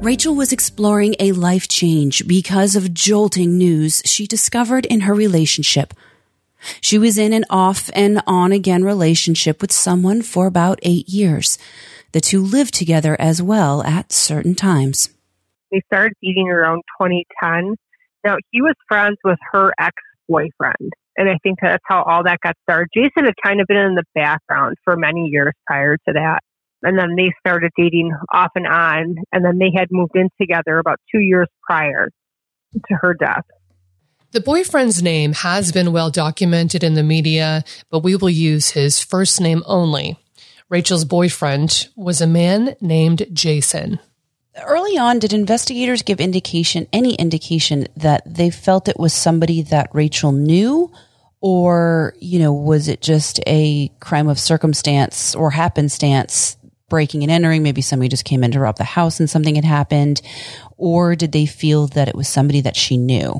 Rachel 0.07 0.35
was 0.35 0.53
exploring 0.53 1.17
a 1.19 1.33
life 1.33 1.67
change 1.67 2.25
because 2.29 2.77
of 2.77 2.93
jolting 2.93 3.57
news 3.57 4.01
she 4.05 4.25
discovered 4.25 4.85
in 4.85 5.01
her 5.01 5.13
relationship. 5.13 5.93
She 6.79 6.97
was 6.97 7.17
in 7.17 7.33
an 7.33 7.43
off 7.49 7.89
and 7.93 8.21
on 8.25 8.53
again 8.53 8.85
relationship 8.85 9.59
with 9.59 9.73
someone 9.73 10.21
for 10.21 10.47
about 10.47 10.79
eight 10.81 11.09
years. 11.09 11.57
The 12.13 12.21
two 12.21 12.41
lived 12.41 12.73
together 12.73 13.17
as 13.19 13.41
well 13.41 13.83
at 13.83 14.13
certain 14.13 14.55
times. 14.55 15.09
They 15.73 15.81
started 15.87 16.13
dating 16.23 16.47
around 16.47 16.83
2010. 17.01 17.75
Now, 18.23 18.37
he 18.51 18.61
was 18.61 18.75
friends 18.87 19.17
with 19.25 19.39
her 19.51 19.73
ex 19.77 19.93
boyfriend. 20.29 20.93
And 21.17 21.27
I 21.29 21.37
think 21.43 21.59
that's 21.61 21.83
how 21.85 22.03
all 22.03 22.23
that 22.23 22.39
got 22.39 22.55
started. 22.63 22.87
Jason 22.93 23.25
had 23.25 23.33
kind 23.43 23.59
of 23.59 23.67
been 23.67 23.75
in 23.75 23.95
the 23.95 24.05
background 24.15 24.77
for 24.85 24.95
many 24.95 25.27
years 25.27 25.51
prior 25.67 25.97
to 25.97 26.13
that. 26.13 26.43
And 26.83 26.97
then 26.97 27.15
they 27.15 27.31
started 27.39 27.71
dating 27.77 28.11
off 28.31 28.51
and 28.55 28.67
on. 28.67 29.15
And 29.31 29.43
then 29.43 29.57
they 29.57 29.71
had 29.75 29.87
moved 29.91 30.15
in 30.15 30.29
together 30.39 30.77
about 30.79 30.99
two 31.11 31.19
years 31.19 31.47
prior 31.63 32.09
to 32.73 32.95
her 33.01 33.13
death. 33.13 33.45
The 34.31 34.41
boyfriend's 34.41 35.01
name 35.01 35.33
has 35.33 35.71
been 35.71 35.93
well 35.93 36.11
documented 36.11 36.83
in 36.83 36.95
the 36.95 37.03
media, 37.03 37.63
but 37.89 38.03
we 38.03 38.15
will 38.15 38.29
use 38.29 38.71
his 38.71 39.01
first 39.01 39.39
name 39.39 39.63
only. 39.65 40.17
Rachel's 40.69 41.05
boyfriend 41.05 41.87
was 41.95 42.19
a 42.19 42.27
man 42.27 42.75
named 42.81 43.25
Jason. 43.31 43.99
Early 44.61 44.97
on, 44.97 45.19
did 45.19 45.31
investigators 45.31 46.01
give 46.01 46.19
indication, 46.19 46.87
any 46.91 47.13
indication 47.15 47.87
that 47.95 48.23
they 48.25 48.49
felt 48.49 48.89
it 48.89 48.99
was 48.99 49.13
somebody 49.13 49.61
that 49.61 49.89
Rachel 49.93 50.33
knew? 50.33 50.91
Or, 51.39 52.15
you 52.19 52.39
know, 52.39 52.51
was 52.51 52.87
it 52.87 52.99
just 52.99 53.39
a 53.47 53.89
crime 53.99 54.27
of 54.27 54.39
circumstance 54.39 55.35
or 55.35 55.51
happenstance, 55.51 56.56
breaking 56.89 57.23
and 57.23 57.31
entering? 57.31 57.63
Maybe 57.63 57.81
somebody 57.81 58.09
just 58.09 58.25
came 58.25 58.43
in 58.43 58.51
to 58.51 58.59
rob 58.59 58.77
the 58.77 58.83
house 58.83 59.19
and 59.19 59.29
something 59.29 59.55
had 59.55 59.65
happened. 59.65 60.21
Or 60.77 61.15
did 61.15 61.31
they 61.31 61.45
feel 61.45 61.87
that 61.87 62.07
it 62.07 62.15
was 62.15 62.27
somebody 62.27 62.61
that 62.61 62.75
she 62.75 62.97
knew? 62.97 63.39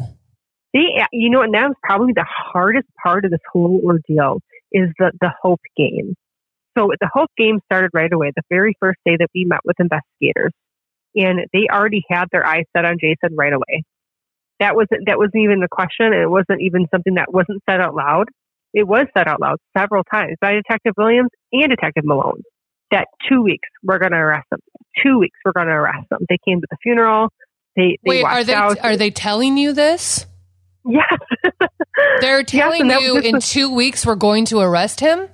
They, 0.74 1.06
you 1.12 1.30
know, 1.30 1.42
and 1.42 1.54
that 1.54 1.68
was 1.68 1.78
probably 1.82 2.14
the 2.14 2.26
hardest 2.28 2.88
part 3.02 3.26
of 3.26 3.32
this 3.32 3.40
whole 3.52 3.82
ordeal 3.84 4.42
is 4.72 4.90
the, 5.00 5.12
the 5.22 5.32
hope 5.42 5.62
game. 5.76 6.16
So 6.78 6.92
the 7.00 7.10
hope 7.12 7.32
game 7.38 7.60
started 7.66 7.92
right 7.94 8.12
away, 8.12 8.32
the 8.36 8.44
very 8.50 8.76
first 8.80 9.00
day 9.06 9.16
that 9.18 9.30
we 9.34 9.46
met 9.46 9.62
with 9.64 9.78
investigators. 9.80 10.52
And 11.16 11.40
they 11.52 11.68
already 11.72 12.04
had 12.08 12.26
their 12.32 12.46
eyes 12.46 12.66
set 12.76 12.86
on 12.86 12.98
Jason 13.00 13.36
right 13.36 13.54
away. 13.54 13.84
That 14.60 14.76
wasn't, 14.76 15.08
that 15.08 15.18
wasn't 15.18 15.44
even 15.44 15.62
the 15.62 15.68
question. 15.72 16.14
It 16.14 16.30
wasn't 16.30 16.62
even 16.62 16.88
something 16.94 17.16
that 17.16 17.34
wasn't 17.34 17.64
said 17.68 17.82
out 17.82 17.96
loud. 17.96 18.28
It 18.74 18.88
was 18.88 19.08
said 19.18 19.28
out 19.28 19.40
loud 19.40 19.58
several 19.76 20.04
times 20.04 20.36
by 20.42 20.54
Detective 20.54 20.94
Williams 20.98 21.30
and 21.52 21.70
Detective 21.70 22.04
Malone 22.06 22.42
that 22.92 23.08
two 23.30 23.42
weeks 23.42 23.68
we're 23.84 24.00
going 24.00 24.12
to 24.12 24.18
arrest 24.18 24.48
them. 24.52 24.60
Two 25.04 25.20
weeks 25.20 25.38
we're 25.46 25.52
going 25.54 25.68
to 25.68 25.74
arrest 25.74 26.08
them. 26.10 26.20
They 26.30 26.38
came 26.48 26.62
to 26.62 26.68
the 26.70 26.78
funeral. 26.82 27.30
They, 27.76 27.98
they 28.04 28.10
Wait, 28.10 28.24
are 28.24 28.44
they 28.44 28.54
out. 28.54 28.80
are 28.84 28.98
they 28.98 29.12
telling 29.12 29.58
you 29.58 29.74
this? 29.74 30.26
Yes. 30.86 31.20
They're 32.22 32.44
telling 32.44 32.88
that- 32.88 33.02
you 33.02 33.18
in 33.18 33.36
was- 33.36 33.50
two 33.50 33.74
weeks 33.74 34.06
we're 34.06 34.16
going 34.16 34.46
to 34.46 34.60
arrest 34.60 35.00
him? 35.00 35.28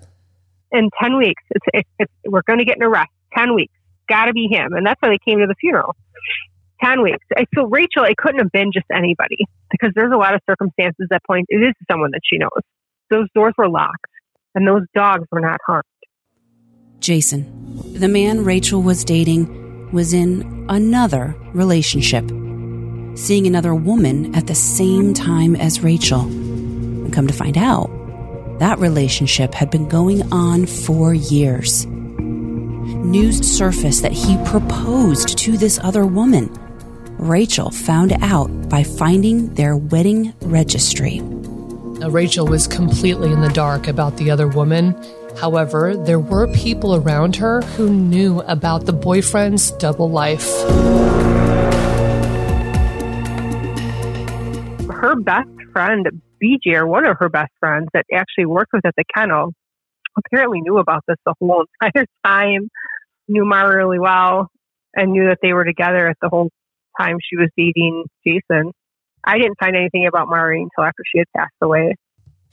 in 0.76 0.90
10 1.04 1.18
weeks. 1.18 1.44
It's, 1.52 1.66
it's, 1.72 1.90
it's, 2.00 2.12
we're 2.26 2.42
going 2.48 2.58
to 2.58 2.66
get 2.66 2.78
an 2.78 2.84
arrest. 2.84 3.12
10 3.38 3.54
weeks. 3.54 3.74
Got 4.10 4.26
to 4.26 4.34
be 4.34 4.48
him. 4.50 4.74
And 4.74 4.84
that's 4.84 5.00
why 5.02 5.10
they 5.10 5.20
came 5.24 5.38
to 5.38 5.46
the 5.46 5.54
funeral. 5.62 5.96
10 6.84 7.04
weeks. 7.04 7.24
I- 7.38 7.46
So 7.56 7.66
Rachel, 7.68 8.04
it 8.06 8.18
couldn't 8.18 8.40
have 8.40 8.52
been 8.52 8.72
just 8.74 8.88
anybody 8.92 9.46
because 9.70 9.92
there's 9.96 10.12
a 10.12 10.18
lot 10.18 10.34
of 10.34 10.42
circumstances 10.50 11.06
that 11.12 11.22
point 11.28 11.46
it 11.50 11.58
is 11.58 11.74
someone 11.90 12.10
that 12.12 12.22
she 12.24 12.40
knows. 12.40 12.50
Those 13.12 13.28
doors 13.36 13.54
were 13.58 13.70
locked 13.70 14.08
and 14.56 14.68
those 14.68 14.82
dogs 14.96 15.28
were 15.32 15.40
not 15.42 15.60
harmed. 15.66 15.84
Jason, 17.04 17.46
the 18.00 18.08
man 18.08 18.46
Rachel 18.46 18.82
was 18.82 19.04
dating, 19.04 19.92
was 19.92 20.14
in 20.14 20.66
another 20.70 21.36
relationship, 21.52 22.24
seeing 23.16 23.46
another 23.46 23.76
woman 23.76 24.34
at 24.34 24.48
the 24.48 24.56
same 24.56 25.14
time 25.14 25.54
as 25.58 25.82
Rachel. 25.82 26.22
And 26.22 27.12
come 27.12 27.28
to 27.28 27.34
find 27.34 27.58
out, 27.58 27.90
that 28.60 28.80
relationship 28.80 29.54
had 29.54 29.70
been 29.70 29.90
going 29.90 30.32
on 30.32 30.66
for 30.66 31.14
years. 31.14 31.86
News 31.86 33.46
surfaced 33.46 34.02
that 34.04 34.14
he 34.14 34.38
proposed 34.46 35.38
to 35.40 35.58
this 35.58 35.80
other 35.80 36.06
woman. 36.06 36.50
Rachel 37.18 37.70
found 37.70 38.14
out 38.22 38.48
by 38.70 38.84
finding 38.84 39.54
their 39.56 39.76
wedding 39.76 40.34
registry. 40.44 41.20
Rachel 41.22 42.48
was 42.48 42.66
completely 42.66 43.34
in 43.34 43.42
the 43.42 43.50
dark 43.50 43.90
about 43.90 44.16
the 44.16 44.32
other 44.32 44.48
woman. 44.48 44.96
However, 45.40 45.96
there 45.96 46.20
were 46.20 46.48
people 46.48 46.96
around 46.96 47.36
her 47.38 47.62
who 47.62 47.90
knew 47.90 48.42
about 48.42 48.86
the 48.86 48.94
boyfriend's 48.94 49.72
double 49.72 50.10
life. 50.10 50.46
Her 54.90 55.16
best 55.16 55.50
friend, 55.72 56.22
BJ, 56.42 56.76
or 56.76 56.88
one 56.88 57.06
of 57.06 57.18
her 57.20 57.30
best 57.30 57.52
friends 57.60 57.88
that 57.94 58.06
actually 58.14 58.46
worked 58.46 58.72
with 58.74 58.86
at 58.86 58.94
the 58.96 59.04
kennel, 59.14 59.54
apparently 60.18 60.62
knew 60.62 60.78
about 60.78 61.04
this 61.08 61.18
the 61.26 61.34
whole 61.40 61.66
entire 61.82 62.06
time, 62.26 62.70
knew 63.28 63.46
Mara 63.46 63.76
really 63.76 64.00
well, 64.00 64.50
and 64.96 65.12
knew 65.12 65.28
that 65.28 65.40
they 65.42 65.54
were 65.54 65.66
together 65.66 66.08
at 66.08 66.18
the 66.22 66.30
whole 66.30 66.50
time 67.00 67.18
she 67.28 67.36
was 67.36 67.50
dating 67.58 68.06
Jason. 68.26 68.72
I 69.24 69.38
didn't 69.38 69.58
find 69.60 69.76
anything 69.76 70.06
about 70.06 70.28
Mari 70.28 70.62
until 70.62 70.84
after 70.84 71.04
she 71.12 71.20
had 71.20 71.28
passed 71.36 71.56
away. 71.62 71.96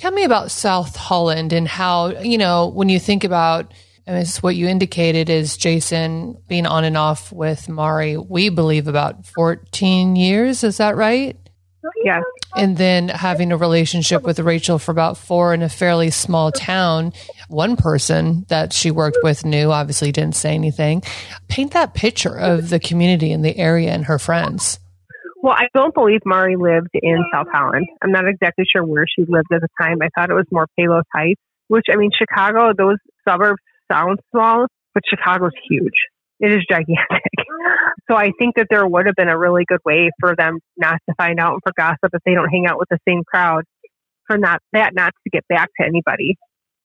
Tell 0.01 0.13
me 0.13 0.25
about 0.25 0.51
South 0.51 0.97
Holland 0.97 1.53
and 1.53 1.69
how, 1.69 2.09
you 2.21 2.39
know, 2.39 2.69
when 2.69 2.89
you 2.89 2.99
think 2.99 3.23
about 3.23 3.71
I 4.07 4.13
mean, 4.13 4.23
it's 4.23 4.43
what 4.43 4.57
you 4.57 4.67
indicated 4.67 5.29
is 5.29 5.59
Jason 5.59 6.39
being 6.49 6.65
on 6.65 6.85
and 6.85 6.97
off 6.97 7.31
with 7.31 7.69
Mari, 7.69 8.17
we 8.17 8.49
believe 8.49 8.89
about 8.89 9.27
14 9.27 10.17
years. 10.17 10.65
Is 10.65 10.79
that 10.79 10.97
right? 10.97 11.37
Yes. 12.03 12.25
And 12.57 12.79
then 12.79 13.11
having 13.11 13.53
a 13.53 13.59
relationship 13.59 14.23
with 14.23 14.39
Rachel 14.41 14.79
for 14.79 14.91
about 14.91 15.19
four 15.19 15.53
in 15.53 15.61
a 15.61 15.69
fairly 15.69 16.11
small 16.11 16.51
town. 16.51 17.13
One 17.49 17.77
person 17.77 18.47
that 18.49 18.73
she 18.73 18.91
worked 18.91 19.19
with 19.23 19.45
knew, 19.45 19.71
obviously 19.71 20.13
didn't 20.13 20.35
say 20.35 20.55
anything. 20.55 21.03
Paint 21.49 21.73
that 21.73 21.93
picture 21.93 22.35
of 22.35 22.71
the 22.71 22.81
community 22.81 23.33
and 23.33 23.45
the 23.45 23.57
area 23.59 23.91
and 23.91 24.07
her 24.07 24.19
friends. 24.19 24.81
Well, 25.43 25.55
I 25.57 25.69
don't 25.75 25.95
believe 25.95 26.21
Mari 26.27 26.57
lived 26.57 26.91
in 26.95 27.25
South 27.33 27.47
Holland. 27.51 27.87
I'm 28.03 28.13
not 28.13 28.29
exactly 28.29 28.65
sure 28.71 28.85
where 28.85 29.07
she 29.07 29.25
lived 29.27 29.49
at 29.53 29.63
the 29.63 29.69
time. 29.81 29.99
I 30.03 30.09
thought 30.15 30.31
it 30.31 30.35
was 30.35 30.47
more 30.51 30.67
Palos 30.79 31.05
Heights, 31.15 31.41
which 31.69 31.87
I 31.91 31.97
mean, 31.97 32.11
Chicago, 32.17 32.73
those 32.77 32.99
suburbs 33.27 33.63
sound 33.91 34.19
small, 34.31 34.67
but 34.93 35.03
Chicago's 35.09 35.53
huge. 35.69 35.95
It 36.41 36.53
is 36.53 36.65
gigantic. 36.69 36.99
So 38.09 38.17
I 38.17 38.33
think 38.41 38.57
that 38.57 38.67
there 38.71 38.85
would 38.85 39.07
have 39.07 39.15
been 39.15 39.29
a 39.29 39.39
really 39.39 39.65
good 39.65 39.79
way 39.85 40.11
for 40.19 40.35
them 40.35 40.59
not 40.77 40.99
to 41.09 41.15
find 41.17 41.39
out 41.39 41.53
and 41.53 41.61
for 41.63 41.73
gossip 41.77 42.11
if 42.13 42.21
they 42.25 42.35
don't 42.35 42.49
hang 42.49 42.67
out 42.67 42.77
with 42.77 42.89
the 42.91 42.99
same 43.07 43.23
crowd, 43.23 43.63
for 44.27 44.37
not 44.37 44.61
that 44.73 44.95
not 44.95 45.13
to 45.23 45.31
get 45.31 45.47
back 45.49 45.69
to 45.79 45.87
anybody. 45.87 46.37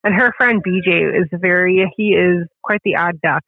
And 0.03 0.13
her 0.13 0.33
friend 0.37 0.63
BJ 0.63 1.19
is 1.19 1.27
very, 1.31 1.91
he 1.97 2.09
is 2.09 2.47
quite 2.63 2.81
the 2.85 2.97
odd 2.97 3.19
duck. 3.21 3.41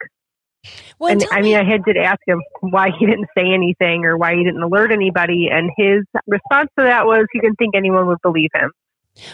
Well, 0.99 1.11
and 1.11 1.23
I 1.31 1.41
me- 1.41 1.49
mean, 1.49 1.57
I 1.57 1.63
had 1.63 1.83
to 1.85 1.99
ask 1.99 2.19
him 2.25 2.41
why 2.61 2.89
he 2.97 3.05
didn't 3.05 3.27
say 3.37 3.53
anything 3.53 4.05
or 4.05 4.17
why 4.17 4.35
he 4.35 4.43
didn't 4.43 4.61
alert 4.61 4.91
anybody. 4.91 5.49
And 5.51 5.71
his 5.77 6.03
response 6.25 6.69
to 6.77 6.85
that 6.85 7.05
was 7.05 7.25
he 7.31 7.39
didn't 7.39 7.57
think 7.57 7.75
anyone 7.75 8.07
would 8.07 8.21
believe 8.21 8.49
him. 8.53 8.71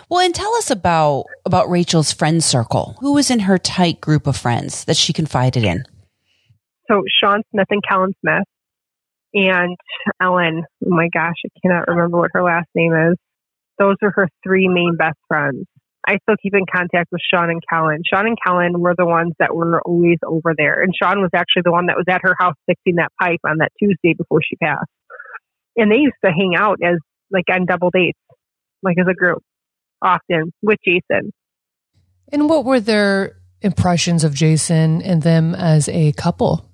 Well, 0.09 0.21
and 0.21 0.33
tell 0.33 0.53
us 0.55 0.71
about 0.71 1.25
about 1.45 1.69
Rachel's 1.69 2.11
friend 2.11 2.43
circle. 2.43 2.95
Who 2.99 3.13
was 3.13 3.29
in 3.29 3.39
her 3.41 3.57
tight 3.57 3.99
group 3.99 4.27
of 4.27 4.37
friends 4.37 4.85
that 4.85 4.97
she 4.97 5.13
confided 5.13 5.63
in? 5.63 5.85
So 6.87 7.03
Sean 7.21 7.41
Smith 7.51 7.67
and 7.69 7.81
Kellen 7.87 8.13
Smith 8.21 8.47
and 9.33 9.77
Ellen. 10.21 10.63
Oh 10.85 10.89
my 10.89 11.09
gosh, 11.13 11.35
I 11.45 11.49
cannot 11.61 11.87
remember 11.87 12.17
what 12.17 12.31
her 12.33 12.43
last 12.43 12.67
name 12.75 12.93
is. 12.93 13.17
Those 13.77 13.95
are 14.01 14.11
her 14.11 14.29
three 14.43 14.67
main 14.67 14.95
best 14.97 15.17
friends. 15.27 15.65
I 16.05 16.17
still 16.23 16.35
keep 16.41 16.53
in 16.53 16.65
contact 16.71 17.11
with 17.11 17.21
Sean 17.21 17.49
and 17.49 17.61
Kellen. 17.69 18.01
Sean 18.05 18.27
and 18.27 18.37
Kellen 18.43 18.79
were 18.79 18.95
the 18.97 19.05
ones 19.05 19.33
that 19.39 19.55
were 19.55 19.81
always 19.81 20.17
over 20.25 20.53
there. 20.57 20.81
And 20.81 20.93
Sean 20.95 21.21
was 21.21 21.29
actually 21.33 21.63
the 21.65 21.71
one 21.71 21.87
that 21.87 21.95
was 21.95 22.05
at 22.09 22.21
her 22.23 22.35
house 22.37 22.55
fixing 22.65 22.95
that 22.95 23.11
pipe 23.19 23.39
on 23.45 23.57
that 23.59 23.71
Tuesday 23.79 24.13
before 24.13 24.41
she 24.47 24.55
passed. 24.57 24.89
And 25.77 25.91
they 25.91 25.97
used 25.97 26.15
to 26.23 26.31
hang 26.31 26.55
out 26.57 26.79
as 26.83 26.97
like 27.31 27.45
on 27.51 27.65
double 27.65 27.89
dates, 27.89 28.19
like 28.81 28.97
as 28.99 29.07
a 29.09 29.13
group, 29.13 29.41
often 30.01 30.51
with 30.61 30.79
Jason. 30.85 31.31
And 32.31 32.49
what 32.49 32.65
were 32.65 32.79
their 32.79 33.37
impressions 33.61 34.23
of 34.23 34.33
Jason 34.33 35.01
and 35.01 35.21
them 35.21 35.55
as 35.55 35.87
a 35.89 36.11
couple? 36.13 36.69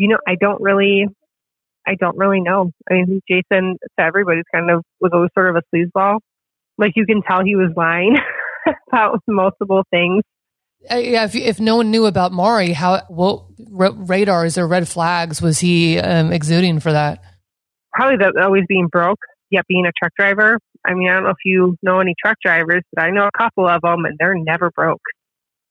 you 0.00 0.08
know, 0.08 0.16
I 0.26 0.34
don't 0.40 0.62
really, 0.62 1.04
I 1.86 1.94
don't 1.94 2.16
really 2.16 2.40
know. 2.40 2.72
I 2.90 2.94
mean, 2.94 3.20
Jason 3.28 3.76
to 3.98 4.02
everybody's 4.02 4.44
kind 4.50 4.70
of 4.70 4.82
was 4.98 5.10
always 5.12 5.28
sort 5.34 5.54
of 5.54 5.56
a 5.56 5.76
sleazeball. 5.76 6.20
Like 6.78 6.92
you 6.96 7.04
can 7.04 7.20
tell 7.20 7.44
he 7.44 7.54
was 7.54 7.70
lying 7.76 8.16
about 8.92 9.20
multiple 9.26 9.84
things. 9.90 10.22
Uh, 10.90 10.96
yeah, 10.96 11.24
if, 11.24 11.34
if 11.34 11.60
no 11.60 11.76
one 11.76 11.90
knew 11.90 12.06
about 12.06 12.32
Maury, 12.32 12.72
how 12.72 13.02
what 13.08 13.44
r- 13.78 13.92
radars 13.92 14.56
or 14.56 14.66
red 14.66 14.88
flags 14.88 15.42
was 15.42 15.58
he 15.58 15.98
um, 15.98 16.32
exuding 16.32 16.80
for 16.80 16.92
that? 16.92 17.22
Probably 17.92 18.16
the 18.16 18.40
always 18.42 18.64
being 18.66 18.86
broke, 18.86 19.20
yet 19.50 19.66
being 19.68 19.84
a 19.84 19.92
truck 19.98 20.12
driver. 20.16 20.58
I 20.86 20.94
mean, 20.94 21.10
I 21.10 21.14
don't 21.14 21.24
know 21.24 21.30
if 21.30 21.44
you 21.44 21.76
know 21.82 22.00
any 22.00 22.14
truck 22.18 22.38
drivers, 22.42 22.82
but 22.94 23.04
I 23.04 23.10
know 23.10 23.26
a 23.26 23.38
couple 23.38 23.68
of 23.68 23.82
them, 23.82 24.06
and 24.06 24.16
they're 24.18 24.34
never 24.34 24.70
broke. 24.70 25.02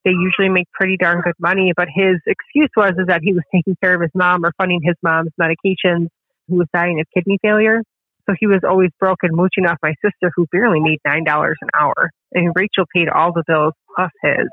They 0.05 0.11
usually 0.11 0.49
make 0.49 0.67
pretty 0.71 0.95
darn 0.95 1.21
good 1.21 1.33
money. 1.39 1.73
But 1.75 1.87
his 1.93 2.17
excuse 2.27 2.69
was 2.77 2.93
is 2.99 3.07
that 3.07 3.21
he 3.23 3.33
was 3.33 3.43
taking 3.53 3.75
care 3.81 3.95
of 3.95 4.01
his 4.01 4.11
mom 4.13 4.45
or 4.45 4.53
funding 4.57 4.81
his 4.83 4.95
mom's 5.01 5.31
medications, 5.41 6.09
who 6.47 6.57
was 6.57 6.67
dying 6.71 6.99
of 6.99 7.07
kidney 7.15 7.39
failure. 7.41 7.81
So 8.29 8.35
he 8.39 8.45
was 8.45 8.61
always 8.63 8.91
broke 8.99 9.19
and 9.23 9.35
mooching 9.35 9.65
off 9.65 9.79
my 9.81 9.95
sister, 10.05 10.31
who 10.35 10.45
barely 10.51 10.79
made 10.79 10.99
nine 11.03 11.23
dollars 11.23 11.57
an 11.61 11.69
hour. 11.73 12.11
And 12.31 12.53
Rachel 12.55 12.85
paid 12.95 13.09
all 13.09 13.33
the 13.33 13.43
bills 13.47 13.73
plus 13.95 14.11
his 14.21 14.47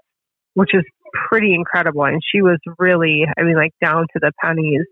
which 0.57 0.71
is 0.73 0.85
pretty 1.29 1.55
incredible. 1.55 2.05
And 2.05 2.23
she 2.33 2.41
was 2.41 2.59
really, 2.79 3.25
I 3.39 3.43
mean, 3.43 3.57
like 3.57 3.73
down 3.81 4.07
to 4.15 4.19
the 4.19 4.33
pennies 4.43 4.87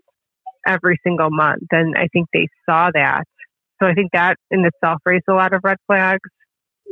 every 0.65 0.99
single 1.03 1.31
month. 1.31 1.63
And 1.71 1.95
I 1.97 2.07
think 2.13 2.27
they 2.31 2.47
saw 2.69 2.91
that. 2.93 3.23
So 3.81 3.87
I 3.87 3.95
think 3.95 4.11
that 4.13 4.37
in 4.51 4.63
itself 4.63 5.01
raised 5.05 5.25
a 5.27 5.33
lot 5.33 5.53
of 5.53 5.61
red 5.63 5.77
flags. 5.87 6.29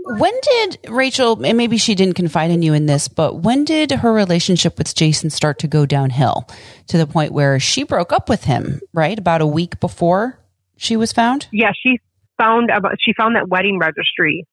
When 0.05 0.33
did 0.41 0.79
Rachel, 0.89 1.45
and 1.45 1.55
maybe 1.55 1.77
she 1.77 1.93
didn't 1.93 2.15
confide 2.15 2.49
in 2.49 2.63
you 2.63 2.73
in 2.73 2.87
this, 2.87 3.07
but 3.07 3.37
when 3.37 3.63
did 3.63 3.91
her 3.91 4.11
relationship 4.11 4.77
with 4.79 4.93
Jason 4.93 5.29
start 5.29 5.59
to 5.59 5.67
go 5.67 5.85
downhill 5.85 6.49
to 6.87 6.97
the 6.97 7.07
point 7.07 7.31
where 7.31 7.59
she 7.59 7.83
broke 7.83 8.11
up 8.11 8.27
with 8.27 8.43
him, 8.43 8.81
right? 8.91 9.17
About 9.17 9.41
a 9.41 9.47
week 9.47 9.79
before 9.79 10.42
she 10.77 10.97
was 10.97 11.11
found? 11.11 11.47
Yeah, 11.51 11.71
she 11.81 11.99
found 12.37 12.69
about, 12.69 12.95
she 12.99 13.13
found 13.13 13.35
that 13.35 13.47
wedding 13.47 13.79
registry 13.79 14.45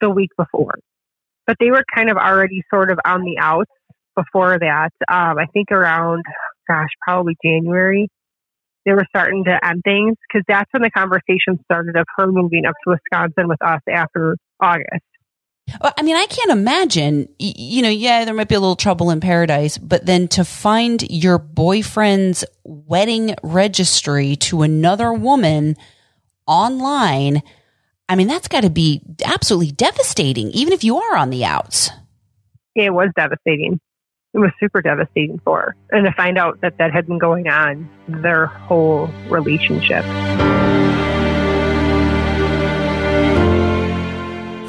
the 0.00 0.10
week 0.10 0.30
before 0.36 0.78
but 1.46 1.56
they 1.60 1.70
were 1.70 1.84
kind 1.94 2.10
of 2.10 2.16
already 2.16 2.62
sort 2.72 2.90
of 2.90 2.98
on 3.04 3.22
the 3.22 3.36
outs 3.38 3.70
before 4.16 4.58
that. 4.58 4.90
Um, 5.08 5.38
I 5.38 5.46
think 5.52 5.70
around, 5.70 6.22
gosh, 6.68 6.88
probably 7.06 7.36
January, 7.44 8.08
they 8.84 8.92
were 8.92 9.06
starting 9.08 9.44
to 9.44 9.64
end 9.64 9.82
things 9.84 10.16
because 10.28 10.44
that's 10.48 10.70
when 10.72 10.82
the 10.82 10.90
conversation 10.90 11.58
started 11.64 11.96
of 11.96 12.06
her 12.16 12.26
moving 12.26 12.66
up 12.66 12.74
to 12.84 12.96
Wisconsin 12.96 13.48
with 13.48 13.62
us 13.62 13.80
after 13.88 14.36
August. 14.60 15.04
I 15.80 16.02
mean, 16.02 16.16
I 16.16 16.26
can't 16.26 16.50
imagine, 16.50 17.28
you 17.38 17.82
know, 17.82 17.88
yeah, 17.88 18.24
there 18.24 18.34
might 18.34 18.48
be 18.48 18.54
a 18.54 18.60
little 18.60 18.76
trouble 18.76 19.10
in 19.10 19.20
paradise, 19.20 19.78
but 19.78 20.04
then 20.04 20.28
to 20.28 20.44
find 20.44 21.02
your 21.10 21.38
boyfriend's 21.38 22.44
wedding 22.64 23.34
registry 23.42 24.36
to 24.36 24.62
another 24.62 25.12
woman 25.12 25.76
online 26.46 27.42
I 28.12 28.14
mean, 28.14 28.28
that's 28.28 28.46
got 28.46 28.62
to 28.62 28.68
be 28.68 29.00
absolutely 29.24 29.72
devastating, 29.72 30.48
even 30.50 30.74
if 30.74 30.84
you 30.84 30.98
are 30.98 31.16
on 31.16 31.30
the 31.30 31.46
outs. 31.46 31.88
It 32.74 32.92
was 32.92 33.08
devastating. 33.16 33.80
It 34.34 34.38
was 34.38 34.50
super 34.60 34.82
devastating 34.82 35.40
for 35.42 35.60
her. 35.60 35.76
And 35.90 36.04
to 36.04 36.12
find 36.12 36.36
out 36.36 36.60
that 36.60 36.76
that 36.76 36.92
had 36.92 37.06
been 37.06 37.18
going 37.18 37.48
on 37.48 37.88
their 38.08 38.46
whole 38.46 39.06
relationship. 39.30 40.04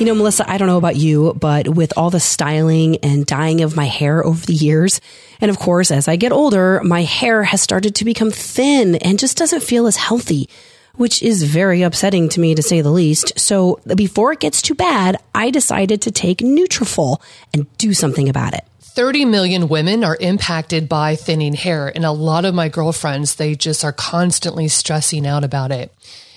You 0.03 0.09
know, 0.09 0.15
Melissa, 0.15 0.43
I 0.51 0.57
don't 0.57 0.67
know 0.67 0.77
about 0.77 0.97
you, 0.97 1.33
but 1.33 1.69
with 1.69 1.93
all 1.95 2.09
the 2.09 2.19
styling 2.19 2.97
and 2.97 3.25
dyeing 3.25 3.61
of 3.61 3.77
my 3.77 3.85
hair 3.85 4.21
over 4.21 4.45
the 4.45 4.51
years, 4.53 4.99
and 5.39 5.49
of 5.49 5.57
course, 5.57 5.91
as 5.91 6.09
I 6.09 6.17
get 6.17 6.33
older, 6.33 6.81
my 6.83 7.03
hair 7.03 7.41
has 7.43 7.61
started 7.61 7.95
to 7.95 8.03
become 8.03 8.29
thin 8.29 8.95
and 8.95 9.17
just 9.17 9.37
doesn't 9.37 9.63
feel 9.63 9.87
as 9.87 9.95
healthy 9.95 10.49
which 10.95 11.23
is 11.23 11.41
very 11.43 11.83
upsetting 11.83 12.27
to 12.29 12.41
me 12.41 12.53
to 12.53 12.61
say 12.61 12.81
the 12.81 12.91
least. 12.91 13.39
So 13.39 13.79
before 13.95 14.33
it 14.33 14.41
gets 14.41 14.61
too 14.61 14.75
bad, 14.75 15.15
I 15.33 15.51
decided 15.51 16.01
to 16.01 16.11
take 16.11 16.39
Nutrafol 16.39 17.21
and 17.53 17.65
do 17.77 17.93
something 17.93 18.27
about 18.27 18.53
it. 18.53 18.65
30 18.81 19.25
million 19.25 19.69
women 19.69 20.03
are 20.03 20.17
impacted 20.19 20.89
by 20.89 21.15
thinning 21.15 21.53
hair 21.53 21.87
and 21.87 22.05
a 22.05 22.11
lot 22.11 22.45
of 22.45 22.53
my 22.53 22.67
girlfriends 22.67 23.35
they 23.35 23.55
just 23.55 23.85
are 23.85 23.93
constantly 23.93 24.67
stressing 24.67 25.25
out 25.25 25.45
about 25.45 25.71
it. 25.71 25.91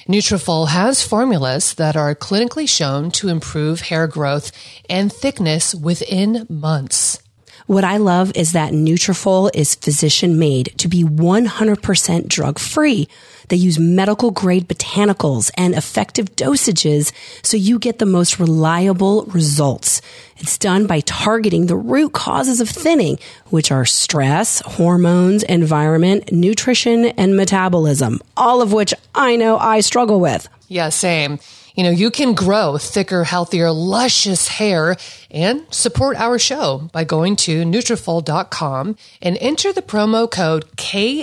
Nutrafol 0.08 0.68
has 0.68 1.02
formulas 1.02 1.74
that 1.74 1.96
are 1.96 2.14
clinically 2.14 2.68
shown 2.68 3.10
to 3.10 3.28
improve 3.28 3.80
hair 3.80 4.06
growth 4.06 4.52
and 4.88 5.12
thickness 5.12 5.74
within 5.74 6.46
months. 6.48 7.20
What 7.66 7.82
I 7.82 7.96
love 7.96 8.30
is 8.36 8.52
that 8.52 8.72
Nutrafol 8.72 9.50
is 9.52 9.74
physician 9.74 10.38
made 10.38 10.72
to 10.78 10.86
be 10.86 11.02
100% 11.02 12.28
drug 12.28 12.60
free. 12.60 13.08
They 13.48 13.56
use 13.56 13.76
medical 13.76 14.30
grade 14.30 14.68
botanicals 14.68 15.50
and 15.56 15.74
effective 15.74 16.36
dosages 16.36 17.10
so 17.42 17.56
you 17.56 17.80
get 17.80 17.98
the 17.98 18.06
most 18.06 18.38
reliable 18.38 19.24
results. 19.24 20.00
It's 20.36 20.58
done 20.58 20.86
by 20.86 21.00
targeting 21.00 21.66
the 21.66 21.76
root 21.76 22.12
causes 22.12 22.60
of 22.60 22.68
thinning, 22.68 23.18
which 23.46 23.72
are 23.72 23.84
stress, 23.84 24.60
hormones, 24.60 25.42
environment, 25.42 26.30
nutrition, 26.30 27.06
and 27.06 27.36
metabolism, 27.36 28.20
all 28.36 28.62
of 28.62 28.72
which 28.72 28.94
I 29.12 29.34
know 29.34 29.58
I 29.58 29.80
struggle 29.80 30.20
with. 30.20 30.48
Yeah, 30.68 30.90
same. 30.90 31.40
You 31.76 31.84
know, 31.84 31.90
you 31.90 32.10
can 32.10 32.32
grow 32.34 32.78
thicker, 32.78 33.24
healthier, 33.24 33.70
luscious 33.70 34.48
hair 34.48 34.96
and 35.30 35.62
support 35.72 36.16
our 36.16 36.38
show 36.38 36.88
by 36.90 37.04
going 37.04 37.36
to 37.36 37.64
Nutrafol.com 37.64 38.96
and 39.20 39.38
enter 39.42 39.74
the 39.74 39.82
promo 39.82 40.30
code 40.30 40.64
KLGE 40.76 41.14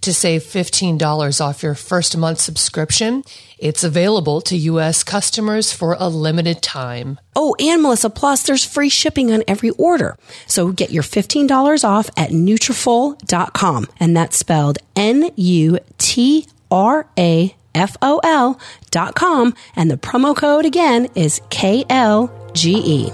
to 0.00 0.14
save 0.14 0.42
$15 0.42 1.40
off 1.40 1.62
your 1.62 1.74
first 1.74 2.16
month 2.16 2.40
subscription. 2.40 3.24
It's 3.58 3.82
available 3.82 4.42
to 4.42 4.56
U.S. 4.56 5.02
customers 5.02 5.72
for 5.72 5.96
a 5.98 6.08
limited 6.08 6.60
time. 6.60 7.18
Oh, 7.34 7.56
and 7.58 7.82
Melissa, 7.82 8.10
plus 8.10 8.42
there's 8.42 8.64
free 8.64 8.90
shipping 8.90 9.32
on 9.32 9.42
every 9.48 9.70
order. 9.70 10.18
So 10.46 10.72
get 10.72 10.90
your 10.90 11.02
$15 11.02 11.84
off 11.84 12.10
at 12.16 12.30
Nutrafol.com. 12.30 13.86
And 13.98 14.16
that's 14.16 14.36
spelled 14.36 14.78
N-U-T-R-A-F-O-L 17.78 18.60
dot 18.90 19.14
com. 19.14 19.54
And 19.76 19.90
the 19.90 19.96
promo 19.96 20.36
code 20.36 20.64
again 20.64 21.08
is 21.14 21.40
K-L-G-E. 21.50 23.12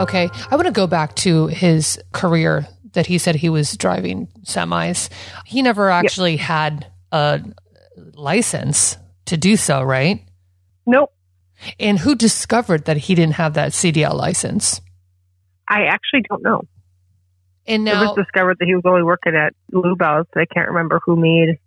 Okay. 0.00 0.28
I 0.50 0.54
want 0.54 0.66
to 0.66 0.72
go 0.72 0.86
back 0.86 1.16
to 1.16 1.48
his 1.48 2.00
career 2.12 2.68
that 2.92 3.06
he 3.06 3.18
said 3.18 3.34
he 3.34 3.48
was 3.48 3.76
driving 3.76 4.28
semis. 4.44 5.08
He 5.44 5.60
never 5.62 5.90
actually 5.90 6.32
yep. 6.32 6.40
had 6.40 6.86
a 7.12 7.42
license 8.14 8.96
to 9.26 9.36
do 9.36 9.56
so, 9.56 9.82
right? 9.82 10.24
Nope. 10.86 11.12
And 11.80 11.98
who 11.98 12.14
discovered 12.14 12.84
that 12.84 12.96
he 12.96 13.16
didn't 13.16 13.34
have 13.34 13.54
that 13.54 13.72
CDL 13.72 14.14
license? 14.14 14.80
I 15.68 15.86
actually 15.86 16.22
don't 16.28 16.42
know. 16.42 16.62
And 17.68 17.84
now 17.84 18.02
it 18.02 18.06
was 18.06 18.24
discovered 18.24 18.58
that 18.58 18.64
he 18.64 18.74
was 18.74 18.84
only 18.86 19.02
working 19.02 19.36
at 19.36 19.54
Lubell's. 19.72 20.26
I 20.34 20.46
can't 20.46 20.68
remember 20.68 21.00
who 21.04 21.16
made. 21.16 21.58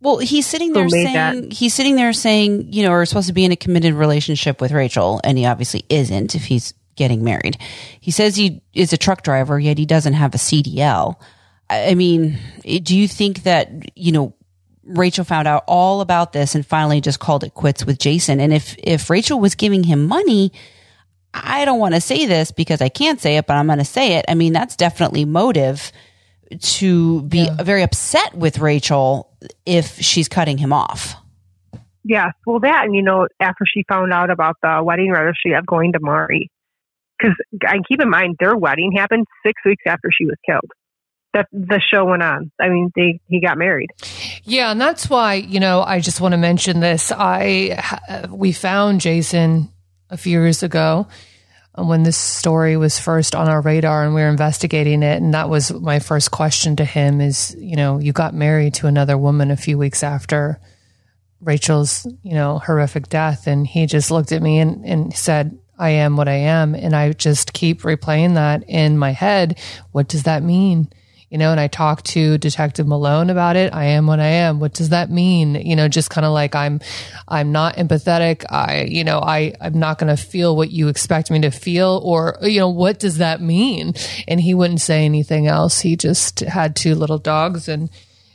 Well, 0.00 0.18
he's 0.18 0.46
sitting 0.46 0.72
there 0.72 0.88
saying 0.88 1.14
that. 1.14 1.52
he's 1.52 1.74
sitting 1.74 1.96
there 1.96 2.12
saying, 2.12 2.72
you 2.72 2.82
know, 2.82 2.90
we're 2.90 3.06
supposed 3.06 3.28
to 3.28 3.32
be 3.32 3.44
in 3.44 3.52
a 3.52 3.56
committed 3.56 3.94
relationship 3.94 4.60
with 4.60 4.70
Rachel, 4.70 5.20
and 5.24 5.36
he 5.36 5.46
obviously 5.46 5.84
isn't 5.88 6.34
if 6.34 6.44
he's 6.44 6.74
getting 6.94 7.24
married. 7.24 7.58
He 8.00 8.10
says 8.10 8.36
he 8.36 8.62
is 8.74 8.92
a 8.92 8.98
truck 8.98 9.22
driver, 9.22 9.58
yet 9.58 9.78
he 9.78 9.86
doesn't 9.86 10.12
have 10.12 10.34
a 10.34 10.38
CDL. 10.38 11.16
I 11.70 11.94
mean, 11.94 12.38
do 12.62 12.96
you 12.96 13.08
think 13.08 13.44
that, 13.44 13.70
you 13.98 14.12
know, 14.12 14.34
Rachel 14.84 15.24
found 15.24 15.48
out 15.48 15.64
all 15.66 16.02
about 16.02 16.32
this 16.32 16.54
and 16.54 16.64
finally 16.64 17.00
just 17.00 17.18
called 17.18 17.42
it 17.42 17.54
quits 17.54 17.86
with 17.86 17.98
Jason? 17.98 18.38
And 18.38 18.52
if, 18.52 18.76
if 18.78 19.08
Rachel 19.08 19.40
was 19.40 19.54
giving 19.54 19.82
him 19.84 20.06
money, 20.06 20.52
I 21.34 21.64
don't 21.64 21.80
want 21.80 21.94
to 21.94 22.00
say 22.00 22.26
this 22.26 22.52
because 22.52 22.80
I 22.80 22.88
can't 22.88 23.20
say 23.20 23.36
it, 23.36 23.46
but 23.46 23.54
I'm 23.54 23.66
going 23.66 23.80
to 23.80 23.84
say 23.84 24.14
it. 24.14 24.24
I 24.28 24.34
mean, 24.34 24.52
that's 24.52 24.76
definitely 24.76 25.24
motive 25.24 25.90
to 26.60 27.22
be 27.22 27.38
yeah. 27.38 27.62
very 27.62 27.82
upset 27.82 28.34
with 28.34 28.58
Rachel 28.58 29.30
if 29.66 29.98
she's 30.00 30.28
cutting 30.28 30.58
him 30.58 30.72
off. 30.72 31.16
Yes, 32.04 32.32
well, 32.46 32.60
that 32.60 32.84
and 32.84 32.94
you 32.94 33.02
know, 33.02 33.26
after 33.40 33.64
she 33.66 33.82
found 33.88 34.12
out 34.12 34.30
about 34.30 34.56
the 34.62 34.80
wedding 34.84 35.10
registry 35.10 35.54
of 35.54 35.66
going 35.66 35.92
to 35.92 36.00
Mari, 36.00 36.50
because 37.18 37.34
I 37.66 37.78
keep 37.88 38.00
in 38.00 38.10
mind 38.10 38.36
their 38.38 38.54
wedding 38.54 38.92
happened 38.92 39.26
six 39.44 39.60
weeks 39.64 39.82
after 39.86 40.10
she 40.16 40.26
was 40.26 40.36
killed. 40.46 40.70
That 41.32 41.48
the 41.50 41.80
show 41.80 42.04
went 42.04 42.22
on. 42.22 42.52
I 42.60 42.68
mean, 42.68 42.92
they 42.94 43.20
he 43.26 43.40
got 43.40 43.56
married. 43.56 43.90
Yeah, 44.44 44.70
and 44.70 44.80
that's 44.80 45.08
why 45.08 45.34
you 45.34 45.60
know 45.60 45.82
I 45.82 46.00
just 46.00 46.20
want 46.20 46.32
to 46.32 46.38
mention 46.38 46.80
this. 46.80 47.10
I 47.10 48.28
we 48.30 48.52
found 48.52 49.00
Jason 49.00 49.70
a 50.14 50.16
few 50.16 50.40
years 50.40 50.62
ago 50.62 51.06
um, 51.74 51.88
when 51.88 52.04
this 52.04 52.16
story 52.16 52.76
was 52.76 52.98
first 52.98 53.34
on 53.34 53.48
our 53.48 53.60
radar 53.60 54.04
and 54.04 54.14
we 54.14 54.22
were 54.22 54.28
investigating 54.28 55.02
it 55.02 55.20
and 55.20 55.34
that 55.34 55.48
was 55.48 55.72
my 55.72 55.98
first 55.98 56.30
question 56.30 56.76
to 56.76 56.84
him 56.84 57.20
is 57.20 57.54
you 57.58 57.76
know 57.76 57.98
you 57.98 58.12
got 58.12 58.32
married 58.32 58.74
to 58.74 58.86
another 58.86 59.18
woman 59.18 59.50
a 59.50 59.56
few 59.56 59.76
weeks 59.76 60.02
after 60.02 60.58
rachel's 61.40 62.06
you 62.22 62.34
know 62.34 62.58
horrific 62.58 63.08
death 63.08 63.46
and 63.46 63.66
he 63.66 63.86
just 63.86 64.10
looked 64.10 64.32
at 64.32 64.40
me 64.40 64.58
and, 64.58 64.84
and 64.84 65.14
said 65.14 65.58
I 65.78 65.90
am 65.90 66.16
what 66.16 66.28
I 66.28 66.34
am. 66.34 66.74
And 66.74 66.94
I 66.94 67.12
just 67.12 67.52
keep 67.52 67.82
replaying 67.82 68.34
that 68.34 68.64
in 68.68 68.98
my 68.98 69.10
head. 69.10 69.58
What 69.92 70.08
does 70.08 70.24
that 70.24 70.42
mean? 70.42 70.88
You 71.34 71.38
know, 71.38 71.50
and 71.50 71.58
I 71.58 71.66
talked 71.66 72.04
to 72.10 72.38
Detective 72.38 72.86
Malone 72.86 73.28
about 73.28 73.56
it. 73.56 73.74
I 73.74 73.86
am 73.86 74.06
what 74.06 74.20
I 74.20 74.26
am. 74.26 74.60
What 74.60 74.72
does 74.72 74.90
that 74.90 75.10
mean? 75.10 75.56
You 75.56 75.74
know, 75.74 75.88
just 75.88 76.08
kind 76.08 76.24
of 76.24 76.32
like 76.32 76.54
I'm, 76.54 76.78
I'm 77.26 77.50
not 77.50 77.74
empathetic. 77.74 78.44
I, 78.50 78.82
you 78.82 79.02
know, 79.02 79.18
I, 79.18 79.52
I'm 79.60 79.76
not 79.76 79.98
going 79.98 80.16
to 80.16 80.22
feel 80.22 80.54
what 80.54 80.70
you 80.70 80.86
expect 80.86 81.32
me 81.32 81.40
to 81.40 81.50
feel 81.50 82.00
or, 82.04 82.38
you 82.42 82.60
know, 82.60 82.68
what 82.68 83.00
does 83.00 83.18
that 83.18 83.40
mean? 83.40 83.94
And 84.28 84.40
he 84.40 84.54
wouldn't 84.54 84.80
say 84.80 85.04
anything 85.04 85.48
else. 85.48 85.80
He 85.80 85.96
just 85.96 86.38
had 86.38 86.76
two 86.76 86.94
little 86.94 87.18
dogs 87.18 87.68
and, 87.68 87.90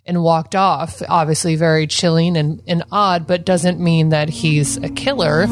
and 0.06 0.22
walked 0.22 0.54
off. 0.54 1.02
Obviously 1.08 1.56
very 1.56 1.88
chilling 1.88 2.36
and, 2.36 2.62
and 2.68 2.84
odd, 2.92 3.26
but 3.26 3.46
doesn't 3.46 3.80
mean 3.80 4.10
that 4.10 4.28
he's 4.28 4.76
a 4.76 4.90
killer. 4.90 5.48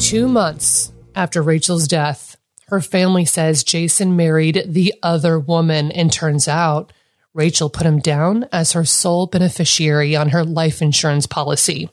Two 0.00 0.26
months 0.26 0.92
after 1.14 1.40
Rachel's 1.40 1.86
death, 1.86 2.36
her 2.72 2.80
family 2.80 3.26
says 3.26 3.64
Jason 3.64 4.16
married 4.16 4.64
the 4.66 4.94
other 5.02 5.38
woman, 5.38 5.92
and 5.92 6.10
turns 6.10 6.48
out 6.48 6.90
Rachel 7.34 7.68
put 7.68 7.86
him 7.86 7.98
down 7.98 8.48
as 8.50 8.72
her 8.72 8.86
sole 8.86 9.26
beneficiary 9.26 10.16
on 10.16 10.30
her 10.30 10.42
life 10.42 10.80
insurance 10.80 11.26
policy. 11.26 11.90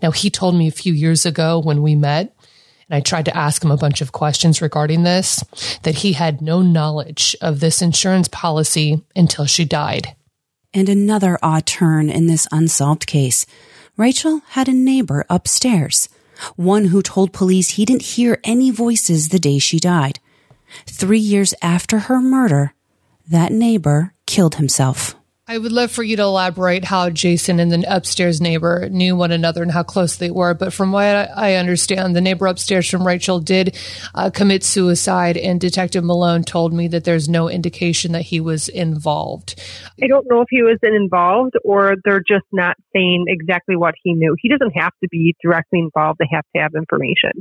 Now, 0.00 0.12
he 0.12 0.30
told 0.30 0.54
me 0.54 0.66
a 0.66 0.72
few 0.72 0.94
years 0.94 1.26
ago 1.26 1.60
when 1.60 1.82
we 1.82 1.94
met, 1.94 2.34
and 2.88 2.96
I 2.96 3.00
tried 3.00 3.26
to 3.26 3.36
ask 3.36 3.62
him 3.62 3.70
a 3.70 3.76
bunch 3.76 4.00
of 4.00 4.12
questions 4.12 4.62
regarding 4.62 5.02
this, 5.02 5.44
that 5.82 5.96
he 5.96 6.14
had 6.14 6.40
no 6.40 6.62
knowledge 6.62 7.36
of 7.42 7.60
this 7.60 7.82
insurance 7.82 8.28
policy 8.28 9.02
until 9.14 9.44
she 9.44 9.66
died. 9.66 10.16
And 10.72 10.88
another 10.88 11.38
odd 11.42 11.66
turn 11.66 12.08
in 12.08 12.28
this 12.28 12.48
unsolved 12.50 13.06
case. 13.06 13.44
Rachel 13.98 14.40
had 14.48 14.68
a 14.68 14.72
neighbor 14.72 15.26
upstairs 15.28 16.08
one 16.56 16.86
who 16.86 17.02
told 17.02 17.32
police 17.32 17.70
he 17.70 17.84
didn't 17.84 18.02
hear 18.02 18.38
any 18.44 18.70
voices 18.70 19.28
the 19.28 19.38
day 19.38 19.58
she 19.58 19.78
died. 19.78 20.20
Three 20.86 21.18
years 21.18 21.54
after 21.62 22.00
her 22.00 22.20
murder, 22.20 22.74
that 23.28 23.52
neighbor 23.52 24.12
killed 24.26 24.56
himself. 24.56 25.14
I 25.46 25.58
would 25.58 25.72
love 25.72 25.90
for 25.90 26.02
you 26.02 26.16
to 26.16 26.22
elaborate 26.22 26.86
how 26.86 27.10
Jason 27.10 27.60
and 27.60 27.70
the 27.70 27.84
upstairs 27.86 28.40
neighbor 28.40 28.88
knew 28.88 29.14
one 29.14 29.30
another 29.30 29.62
and 29.62 29.70
how 29.70 29.82
close 29.82 30.16
they 30.16 30.30
were. 30.30 30.54
But 30.54 30.72
from 30.72 30.90
what 30.90 31.04
I 31.04 31.56
understand, 31.56 32.16
the 32.16 32.22
neighbor 32.22 32.46
upstairs 32.46 32.88
from 32.88 33.06
Rachel 33.06 33.40
did 33.40 33.76
uh, 34.14 34.30
commit 34.30 34.64
suicide, 34.64 35.36
and 35.36 35.60
Detective 35.60 36.02
Malone 36.02 36.44
told 36.44 36.72
me 36.72 36.88
that 36.88 37.04
there's 37.04 37.28
no 37.28 37.50
indication 37.50 38.12
that 38.12 38.22
he 38.22 38.40
was 38.40 38.70
involved. 38.70 39.60
I 40.02 40.06
don't 40.06 40.26
know 40.30 40.40
if 40.40 40.48
he 40.48 40.62
was 40.62 40.78
involved 40.82 41.52
or 41.62 41.96
they're 42.06 42.24
just 42.26 42.46
not 42.50 42.76
saying 42.94 43.26
exactly 43.28 43.76
what 43.76 43.94
he 44.02 44.14
knew. 44.14 44.34
He 44.40 44.48
doesn't 44.48 44.72
have 44.74 44.92
to 45.02 45.08
be 45.10 45.34
directly 45.42 45.80
involved 45.80 46.20
they 46.20 46.28
have 46.34 46.46
to 46.56 46.62
have 46.62 46.72
information 46.74 47.32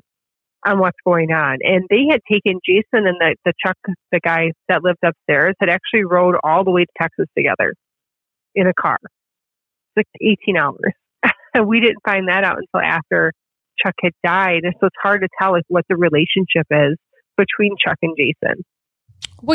on 0.66 0.78
what's 0.78 1.00
going 1.06 1.32
on. 1.32 1.60
And 1.62 1.86
they 1.89 2.12
had 2.12 2.20
taken 2.30 2.60
Jason 2.66 3.08
and 3.08 3.16
the, 3.20 3.36
the 3.46 3.54
Chuck, 3.66 3.78
the 4.12 4.20
guy 4.20 4.52
that 4.68 4.84
lived 4.84 5.00
upstairs, 5.06 5.56
had 5.62 5.70
actually 5.70 6.04
rode 6.04 6.36
all 6.44 6.66
the 6.66 6.72
way 6.72 6.84
to 6.84 6.92
Texas 7.02 7.28
together 7.38 7.74
in 8.56 8.68
a 8.68 8.74
car, 8.74 8.98
six 9.98 10.10
to 10.18 10.26
18 10.26 10.58
hours. 10.58 10.94
and 11.54 11.68
we 11.68 11.80
didn't 11.80 12.00
find 12.06 12.28
that 12.28 12.44
out 12.44 12.58
until 12.58 12.86
after 12.86 13.34
Chuck 13.84 13.96
had 14.02 14.13
died. 14.24 14.62
And 14.63 14.74
so 14.80 14.88
it's 14.88 14.96
hard 15.02 15.22
to 15.22 15.28
tell 15.39 15.52
like 15.52 15.66
what 15.68 15.86
the 15.89 15.96
relationship 15.96 16.68
is 16.72 16.98
between 17.38 17.76
Chuck 17.84 17.98
and 18.02 18.16
Jason. 18.18 18.63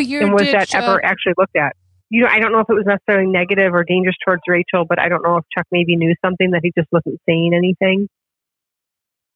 Year 0.01 0.23
and 0.23 0.33
was 0.33 0.43
did 0.43 0.55
that 0.55 0.69
Chuck- 0.69 0.83
ever 0.85 1.05
actually 1.05 1.35
looked 1.39 1.57
at? 1.57 1.75
You 2.11 2.23
know, 2.23 2.29
I 2.31 2.39
don't 2.39 2.53
know 2.53 2.61
if 2.61 2.71
it 2.71 2.75
was 2.75 2.87
necessarily 2.87 3.31
negative 3.31 3.75
or 3.75 3.85
dangerous 3.85 4.17
towards 4.25 4.43
Rachel, 4.49 4.87
but 4.89 4.99
I 4.99 5.09
don't 5.09 5.23
know 5.23 5.37
if 5.37 5.45
Chuck 5.57 5.67
maybe 5.71 5.95
knew 5.97 6.15
something 6.25 6.53
that 6.53 6.61
he 6.63 6.73
just 6.77 6.89
wasn't 6.91 7.21
saying 7.29 7.53
anything. 7.55 8.09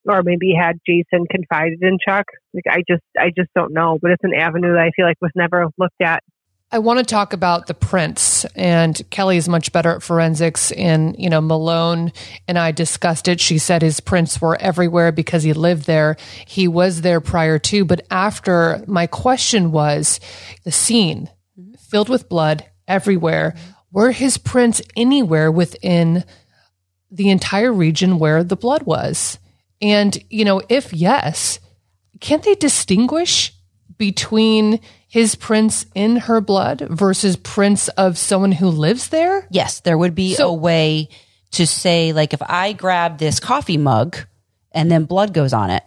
Or 0.09 0.23
maybe 0.23 0.53
had 0.59 0.79
Jason 0.87 1.27
confided 1.31 1.83
in 1.83 1.99
Chuck. 2.07 2.27
Like 2.55 2.65
I 2.69 2.83
just 2.89 3.05
I 3.17 3.31
just 3.37 3.51
don't 3.55 3.73
know. 3.73 3.99
But 4.01 4.13
it's 4.13 4.25
an 4.25 4.35
avenue 4.35 4.73
that 4.73 4.83
I 4.83 4.91
feel 4.97 5.07
like 5.07 5.17
was 5.21 5.31
never 5.37 5.67
looked 5.79 6.01
at 6.03 6.23
I 6.75 6.79
want 6.79 7.01
to 7.01 7.05
talk 7.05 7.35
about 7.35 7.67
the 7.67 7.75
prints 7.75 8.47
and 8.57 8.99
Kelly 9.11 9.37
is 9.37 9.47
much 9.47 9.73
better 9.73 9.91
at 9.91 10.03
forensics 10.03 10.73
and, 10.73 11.15
you 11.19 11.29
know, 11.29 11.43
Malone 11.43 12.13
and 12.49 12.59
I 12.59 12.73
discussed 12.73 13.29
it. 13.29 13.41
She 13.41 13.59
said 13.59 13.83
his 13.83 14.01
prints 14.01 14.41
were 14.41 14.57
everywhere 14.59 15.13
because 15.13 15.43
he 15.43 15.53
lived 15.53 15.85
there. 15.87 16.17
He 16.47 16.69
was 16.69 17.03
there 17.03 17.21
prior 17.21 17.59
to, 17.59 17.85
but 17.85 18.07
after 18.11 18.83
my 18.87 19.07
question 19.07 19.71
was 19.71 20.19
the 20.65 20.73
scene 20.73 21.29
filled 21.91 22.09
with 22.09 22.31
blood 22.31 22.65
everywhere. 22.89 23.55
Were 23.91 24.11
his 24.11 24.39
prints 24.39 24.81
anywhere 24.97 25.53
within 25.53 26.25
the 27.11 27.29
entire 27.29 27.71
region 27.71 28.19
where 28.19 28.43
the 28.43 28.57
blood 28.57 28.85
was? 28.85 29.39
And, 29.83 30.17
you 30.31 30.47
know, 30.47 30.63
if 30.71 30.95
yes, 30.95 31.61
can't 32.19 32.43
they 32.43 32.55
distinguish 32.55 33.53
between 33.99 34.81
his 35.13 35.35
prints 35.35 35.85
in 35.95 36.17
her 36.17 36.41
blood 36.41 36.87
versus 36.89 37.37
prints 37.37 37.89
of 37.89 38.17
someone 38.17 38.51
who 38.51 38.69
lives 38.69 39.09
there? 39.09 39.47
Yes, 39.51 39.81
there 39.81 39.99
would 39.99 40.15
be 40.15 40.35
So- 40.35 40.49
a 40.49 40.55
way 40.55 41.11
to 41.51 41.67
say, 41.67 42.15
like, 42.15 42.33
if 42.33 42.41
I 42.41 42.73
grab 42.73 43.19
this 43.19 43.39
coffee 43.39 43.77
mug 43.77 44.17
and 44.73 44.91
then 44.91 45.05
blood 45.05 45.35
goes 45.35 45.53
on 45.53 45.69
it, 45.69 45.83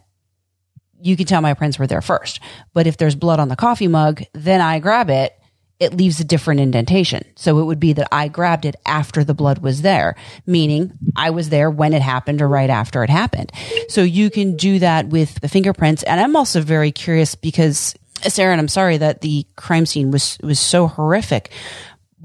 you 1.02 1.18
can 1.18 1.26
tell 1.26 1.42
my 1.42 1.56
prints 1.56 1.80
were 1.80 1.88
there 1.88 2.04
first. 2.04 2.40
But 2.76 2.86
if 2.86 2.98
there's 2.98 3.16
blood 3.16 3.40
on 3.40 3.48
the 3.50 3.56
coffee 3.56 3.88
mug, 3.88 4.22
then 4.34 4.62
I 4.62 4.78
grab 4.78 5.10
it, 5.10 5.34
it 5.80 5.98
leaves 5.98 6.20
a 6.20 6.24
different 6.24 6.60
indentation. 6.60 7.24
So 7.36 7.58
it 7.58 7.64
would 7.64 7.80
be 7.80 7.94
that 7.94 8.08
I 8.12 8.28
grabbed 8.28 8.66
it 8.66 8.76
after 8.86 9.24
the 9.24 9.34
blood 9.34 9.58
was 9.58 9.82
there, 9.82 10.16
meaning 10.46 10.92
I 11.16 11.32
was 11.32 11.50
there 11.50 11.72
when 11.72 11.94
it 11.96 12.04
happened 12.04 12.44
or 12.44 12.48
right 12.48 12.70
after 12.70 13.04
it 13.04 13.10
happened. 13.10 13.52
So 13.90 14.04
you 14.04 14.30
can 14.30 14.56
do 14.56 14.78
that 14.80 15.08
with 15.08 15.40
the 15.42 15.50
fingerprints. 15.50 16.04
And 16.04 16.22
I'm 16.22 16.36
also 16.36 16.62
very 16.62 16.92
curious 16.92 17.34
because 17.34 17.96
Sarah, 18.32 18.52
and 18.52 18.62
I'm 18.62 18.68
sorry 18.68 18.98
that 18.98 19.22
the 19.22 19.46
crime 19.56 19.86
scene 19.86 20.12
was 20.12 20.38
was 20.42 20.60
so 20.60 20.88
horrific. 20.88 21.52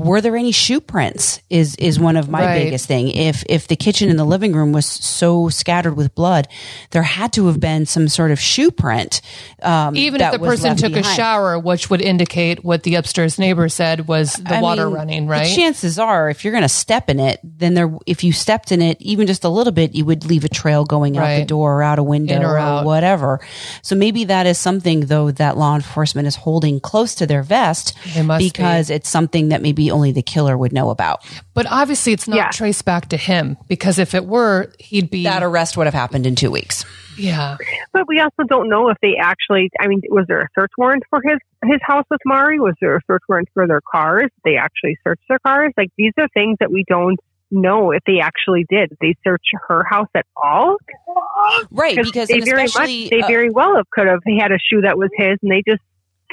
Were 0.04 0.20
there 0.20 0.36
any 0.36 0.50
shoe 0.52 0.80
prints? 0.80 1.40
Is 1.50 1.74
is 1.76 2.00
one 2.00 2.16
of 2.16 2.28
my 2.28 2.44
Right. 2.44 2.64
biggest 2.64 2.86
thing. 2.86 3.08
If 3.10 3.44
if 3.48 3.68
the 3.68 3.76
kitchen 3.76 4.08
and 4.08 4.18
the 4.18 4.24
living 4.24 4.52
room 4.54 4.72
was 4.72 4.86
so 4.86 5.48
scattered 5.50 5.94
with 5.96 6.14
blood, 6.14 6.48
there 6.90 7.02
had 7.02 7.32
to 7.34 7.46
have 7.48 7.60
been 7.60 7.84
some 7.86 8.08
sort 8.08 8.30
of 8.30 8.40
shoe 8.40 8.70
print. 8.70 9.20
Um, 9.62 9.94
Even 9.96 10.20
if 10.22 10.32
the 10.32 10.38
person 10.38 10.74
took 10.76 10.96
a 10.96 11.02
shower, 11.02 11.58
which 11.58 11.90
would 11.90 12.00
indicate 12.00 12.64
what 12.64 12.82
the 12.82 12.94
upstairs 12.94 13.38
neighbor 13.38 13.68
said 13.68 14.08
was 14.08 14.32
the 14.34 14.56
I 14.56 14.62
water 14.62 14.86
mean, 14.86 14.94
running, 14.94 15.26
the 15.26 15.30
right? 15.32 15.54
chances 15.54 15.98
are, 15.98 16.30
if 16.30 16.44
you're 16.44 16.52
going 16.52 16.62
to 16.62 16.68
step 16.68 17.10
in 17.10 17.20
it, 17.20 17.38
then 17.44 17.74
there, 17.74 17.92
if 18.06 18.24
you 18.24 18.32
stepped 18.32 18.72
in 18.72 18.80
it 18.80 18.96
even 19.00 19.26
just 19.26 19.44
a 19.44 19.48
little 19.50 19.72
bit, 19.72 19.94
you 19.94 20.04
would 20.06 20.24
leave 20.24 20.44
a 20.44 20.48
trail 20.48 20.84
going 20.84 21.18
out 21.18 21.36
the 21.36 21.44
door 21.44 21.78
or 21.78 21.82
out 21.82 21.98
a 21.98 22.02
window 22.02 22.36
In 22.36 22.42
or 22.44 22.58
or, 22.58 22.84
whatever. 22.84 23.40
So 23.82 23.94
maybe 23.96 24.24
that 24.24 24.46
is 24.46 24.56
something 24.58 25.00
though 25.00 25.30
that 25.32 25.58
law 25.58 25.74
enforcement 25.74 26.26
is 26.26 26.36
holding 26.36 26.80
close 26.80 27.14
to 27.16 27.26
their 27.26 27.42
vest 27.42 27.92
must 28.24 28.38
be. 28.40 28.48
because 28.50 28.88
it's 28.88 29.08
something 29.08 29.48
that 29.50 29.60
maybe 29.60 29.89
only 29.90 30.12
the 30.12 30.22
killer 30.22 30.57
would 30.57 30.72
know 30.72 30.90
about. 30.90 31.24
but 31.55 31.66
obviously, 31.70 32.12
it's 32.12 32.26
not 32.29 32.37
Yeah. 32.37 32.50
traced 32.50 32.85
back 32.85 33.09
to 33.11 33.16
him 33.16 33.57
because 33.68 33.98
if 33.98 34.14
it 34.14 34.24
were, 34.26 34.72
he'd 34.79 35.11
be. 35.11 35.24
That 35.24 35.42
arrest 35.42 35.76
would 35.76 35.87
have 35.87 35.94
happened 35.94 36.26
in 36.26 36.35
two 36.35 36.50
weeks. 36.50 36.85
yeah. 37.18 37.57
But 37.92 38.09
we 38.09 38.18
also 38.20 38.44
don't 38.48 38.68
know 38.68 38.88
if 38.88 38.96
they 39.03 39.16
actually. 39.20 39.70
I 39.81 39.87
mean, 39.88 40.00
was 40.09 40.24
there 40.29 40.40
a 40.40 40.48
search 40.59 40.70
warrant 40.79 41.03
for 41.11 41.20
his 41.22 41.38
his 41.64 41.81
house 41.83 42.05
with 42.11 42.20
Mari? 42.24 42.59
Was 42.61 42.74
there 42.81 42.96
a 42.96 43.00
search 43.07 43.22
warrant 43.29 43.48
for 43.53 43.66
their 43.66 43.81
cars? 43.92 44.31
They 44.44 44.57
actually 44.57 44.96
searched 45.05 45.24
their 45.29 45.38
cars. 45.40 45.72
Like 45.76 45.90
these 45.98 46.12
are 46.18 46.29
things 46.33 46.57
that 46.61 46.70
we 46.70 46.85
don't 46.88 47.18
know 47.53 47.90
if 47.90 48.03
they 48.07 48.20
actually 48.20 48.64
did. 48.70 48.90
Did 48.90 48.98
They 49.00 49.14
search 49.24 49.42
her 49.68 49.83
house 49.85 50.09
at 50.14 50.24
all? 50.37 50.76
Right. 51.70 51.96
Because 51.96 52.29
they 52.29 52.40
very 52.40 52.64
especially, 52.64 53.03
much 53.05 53.11
they 53.11 53.22
uh, 53.22 53.26
very 53.26 53.50
well 53.50 53.76
have 53.76 53.90
could 53.90 54.07
have 54.07 54.20
had 54.38 54.53
a 54.53 54.59
shoe 54.59 54.83
that 54.83 54.96
was 54.96 55.11
his, 55.16 55.37
and 55.42 55.50
they 55.50 55.62
just 55.66 55.83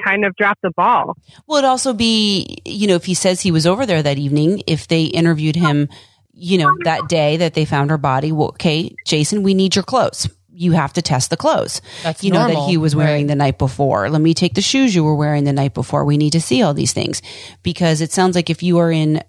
kind 0.03 0.25
of 0.25 0.35
dropped 0.35 0.61
the 0.61 0.71
ball. 0.71 1.17
Well, 1.47 1.59
it 1.59 1.65
also 1.65 1.93
be, 1.93 2.57
you 2.65 2.87
know, 2.87 2.95
if 2.95 3.05
he 3.05 3.13
says 3.13 3.41
he 3.41 3.51
was 3.51 3.65
over 3.65 3.85
there 3.85 4.03
that 4.03 4.17
evening, 4.17 4.63
if 4.67 4.87
they 4.87 5.03
interviewed 5.03 5.55
him, 5.55 5.89
you 6.33 6.57
know, 6.57 6.75
that 6.83 7.07
day 7.09 7.37
that 7.37 7.53
they 7.53 7.65
found 7.65 7.89
her 7.89 7.97
body, 7.97 8.31
well, 8.31 8.49
okay, 8.49 8.95
Jason, 9.05 9.43
we 9.43 9.53
need 9.53 9.75
your 9.75 9.83
clothes. 9.83 10.29
You 10.51 10.71
have 10.71 10.93
to 10.93 11.01
test 11.01 11.29
the 11.29 11.37
clothes. 11.37 11.81
That's 12.01 12.23
you 12.23 12.31
know 12.31 12.47
that 12.47 12.67
he 12.67 12.77
was 12.77 12.95
wearing 12.95 13.23
right. 13.23 13.27
the 13.27 13.35
night 13.35 13.57
before. 13.59 14.09
Let 14.09 14.21
me 14.21 14.33
take 14.33 14.55
the 14.55 14.61
shoes 14.61 14.95
you 14.95 15.03
were 15.03 15.15
wearing 15.15 15.43
the 15.43 15.53
night 15.53 15.75
before. 15.75 16.03
We 16.03 16.17
need 16.17 16.31
to 16.31 16.41
see 16.41 16.63
all 16.63 16.73
these 16.73 16.93
things 16.93 17.21
because 17.61 18.01
it 18.01 18.11
sounds 18.11 18.35
like 18.35 18.49
if 18.49 18.63
you 18.63 18.79
are 18.79 18.91
in 18.91 19.23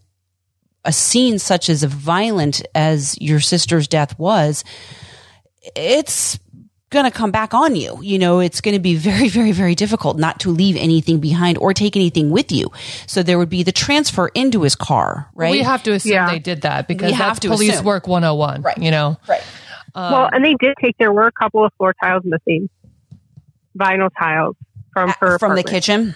a 0.87 0.93
scene 0.93 1.39
such 1.39 1.69
as 1.69 1.83
violent 1.83 2.63
as 2.75 3.21
your 3.21 3.41
sister's 3.41 3.89
death 3.89 4.19
was, 4.19 4.65
it's 5.77 6.39
going 6.91 7.05
to 7.05 7.11
come 7.11 7.31
back 7.31 7.53
on 7.55 7.77
you. 7.77 7.99
You 8.03 8.19
know, 8.19 8.41
it's 8.41 8.61
going 8.61 8.75
to 8.75 8.81
be 8.81 8.95
very, 8.97 9.29
very, 9.29 9.53
very 9.53 9.75
difficult 9.75 10.19
not 10.19 10.41
to 10.41 10.51
leave 10.51 10.77
anything 10.77 11.21
behind 11.21 11.59
or 11.59 11.75
take 11.75 11.97
anything 11.97 12.31
with 12.31 12.51
you. 12.51 12.71
So 13.07 13.23
there 13.23 13.39
would 13.39 13.51
be 13.51 13.63
the 13.63 13.73
transfer 13.73 14.29
into 14.29 14.63
his 14.63 14.75
car, 14.75 15.29
right? 15.35 15.53
We 15.53 15.61
have 15.63 15.83
to 15.85 15.93
assume 15.93 16.13
Yeah. 16.13 16.31
they 16.31 16.39
did 16.39 16.63
that 16.63 16.89
because 16.89 17.09
We 17.11 17.13
have 17.13 17.29
that's 17.37 17.41
to 17.41 17.49
police 17.49 17.75
assume. 17.75 17.85
work 17.85 18.07
101, 18.09 18.63
Right. 18.63 18.79
you 18.79 18.91
know? 18.91 19.17
right. 19.29 19.43
Um, 19.95 20.13
well, 20.13 20.29
and 20.33 20.45
they 20.45 20.55
did 20.61 20.75
take. 20.83 20.97
There 20.99 21.13
were 21.13 21.27
a 21.27 21.33
couple 21.33 21.65
of 21.65 21.73
floor 21.77 21.95
tiles 22.01 22.23
missing, 22.25 22.69
vinyl 23.79 24.11
tiles 24.19 24.57
from 24.93 25.11
her 25.21 25.39
from 25.39 25.55
the 25.57 25.63
kitchen. 25.63 26.15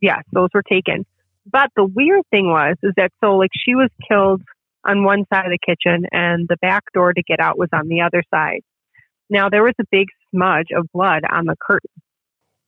yes, 0.00 0.22
those 0.32 0.48
were 0.54 0.62
taken. 0.62 1.04
But 1.50 1.70
the 1.76 1.84
weird 1.84 2.22
thing 2.30 2.48
was, 2.50 2.76
is 2.82 2.92
that 2.96 3.12
so 3.22 3.36
like 3.36 3.50
she 3.54 3.74
was 3.74 3.90
killed 4.08 4.42
on 4.86 5.04
one 5.04 5.24
side 5.32 5.44
of 5.46 5.50
the 5.52 5.58
kitchen 5.58 6.06
and 6.12 6.46
the 6.48 6.56
back 6.56 6.84
door 6.94 7.12
to 7.12 7.22
get 7.22 7.38
out 7.40 7.58
was 7.58 7.68
on 7.72 7.88
the 7.88 8.00
other 8.00 8.22
side. 8.32 8.60
Now 9.28 9.48
there 9.48 9.62
was 9.62 9.74
a 9.80 9.84
big 9.90 10.08
smudge 10.30 10.68
of 10.76 10.86
blood 10.92 11.22
on 11.30 11.46
the 11.46 11.56
curtain. 11.60 11.90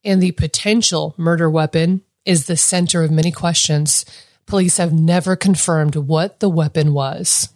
And 0.05 0.23
the 0.23 0.33
potential 0.33 1.15
murder 1.17 1.51
weapon 1.51 2.03
is 2.25 2.47
the 2.47 2.57
center 2.57 3.03
of 3.03 3.11
many 3.11 3.33
questions. 3.33 4.05
Police 4.47 4.77
have 4.79 4.93
never 4.93 5.37
confirmed 5.37 5.97
what 5.97 6.41
the 6.41 6.49
weapon 6.49 6.93
was. 6.93 7.53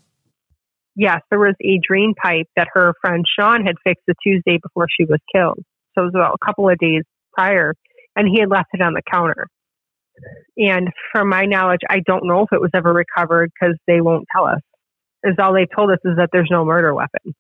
Yes, 0.95 1.23
there 1.31 1.39
was 1.39 1.55
a 1.63 1.81
drain 1.87 2.15
pipe 2.21 2.49
that 2.57 2.69
her 2.75 2.95
friend 3.01 3.25
Sean 3.39 3.65
had 3.65 3.77
fixed 3.83 4.05
the 4.07 4.15
Tuesday 4.23 4.59
before 4.63 4.87
she 4.95 5.05
was 5.05 5.21
killed. 5.35 5.65
So 5.95 6.03
it 6.03 6.05
was 6.07 6.15
about 6.15 6.39
a 6.41 6.45
couple 6.45 6.69
of 6.69 6.79
days 6.79 7.03
prior, 7.33 7.75
and 8.15 8.29
he 8.29 8.41
had 8.41 8.51
left 8.51 8.69
it 8.75 8.83
on 8.83 8.93
the 8.93 9.03
counter. 9.11 9.47
And 10.59 10.91
from 11.13 11.29
my 11.29 11.47
knowledge, 11.47 11.81
I 11.89 12.01
don't 12.01 12.27
know 12.27 12.43
if 12.43 12.53
it 12.53 12.61
was 12.61 12.71
ever 12.75 12.93
recovered 12.93 13.51
because 13.59 13.77
they 13.87 14.01
won't 14.01 14.27
tell 14.35 14.47
us. 14.47 14.61
Is 15.25 15.37
all 15.41 15.55
they 15.55 15.67
told 15.75 15.91
us 15.91 15.99
is 16.05 16.17
that 16.17 16.31
there's 16.33 16.51
no 16.51 16.65
murder 16.65 16.95
weapon. 16.95 17.35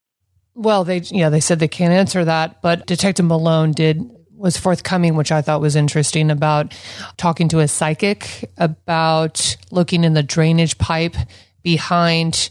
Well, 0.55 0.85
they 0.85 0.99
yeah, 0.99 1.31
they 1.31 1.41
said 1.41 1.59
they 1.59 1.69
can't 1.69 1.93
answer 1.93 2.25
that, 2.25 2.61
but 2.63 2.87
Detective 2.87 3.25
Malone 3.25 3.73
did 3.73 4.03
was 4.43 4.57
forthcoming, 4.57 5.15
which 5.15 5.31
I 5.31 5.41
thought 5.41 5.61
was 5.61 5.77
interesting 5.77 6.31
about 6.31 6.75
talking 7.17 7.49
to 7.51 7.61
a 7.61 7.69
psychic 7.69 8.51
about 8.59 9.57
looking 9.71 10.03
in 10.03 10.15
the 10.15 10.23
drainage 10.23 10.79
pipe 10.79 11.15
behind 11.63 12.51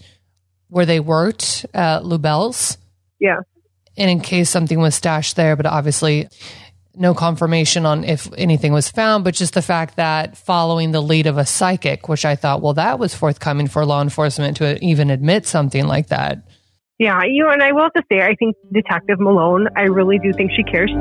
where 0.70 0.86
they 0.86 1.02
worked 1.02 1.66
at 1.74 2.04
Lubell's. 2.04 2.78
Yeah. 3.20 3.42
And 3.98 4.10
in 4.10 4.22
case 4.22 4.50
something 4.50 4.80
was 4.80 4.96
stashed 4.96 5.36
there, 5.36 5.58
but 5.58 5.66
obviously 5.66 6.30
no 6.96 7.14
confirmation 7.14 7.86
on 7.86 8.06
if 8.06 8.30
anything 8.38 8.72
was 8.72 8.90
found, 8.90 9.26
but 9.26 9.34
just 9.34 9.54
the 9.54 9.62
fact 9.62 9.98
that 9.98 10.38
following 10.38 10.92
the 10.92 11.02
lead 11.02 11.28
of 11.28 11.38
a 11.38 11.46
psychic, 11.46 12.08
which 12.08 12.24
I 12.26 12.36
thought, 12.36 12.62
well, 12.62 12.74
that 12.76 13.00
was 13.00 13.14
forthcoming 13.14 13.68
for 13.68 13.86
law 13.86 14.02
enforcement 14.02 14.58
to 14.58 14.82
even 14.84 15.10
admit 15.10 15.46
something 15.46 15.86
like 15.86 16.08
that. 16.08 16.44
Yeah, 17.02 17.24
you 17.24 17.44
know, 17.44 17.50
and 17.50 17.64
I 17.64 17.72
will 17.72 17.82
have 17.82 17.94
to 17.94 18.04
say, 18.12 18.22
I 18.22 18.36
think 18.36 18.56
Detective 18.72 19.20
Malone, 19.20 19.68
I 19.76 19.86
really 19.86 20.20
do 20.20 20.32
think 20.34 20.52
she 20.52 20.62
cares. 20.62 20.92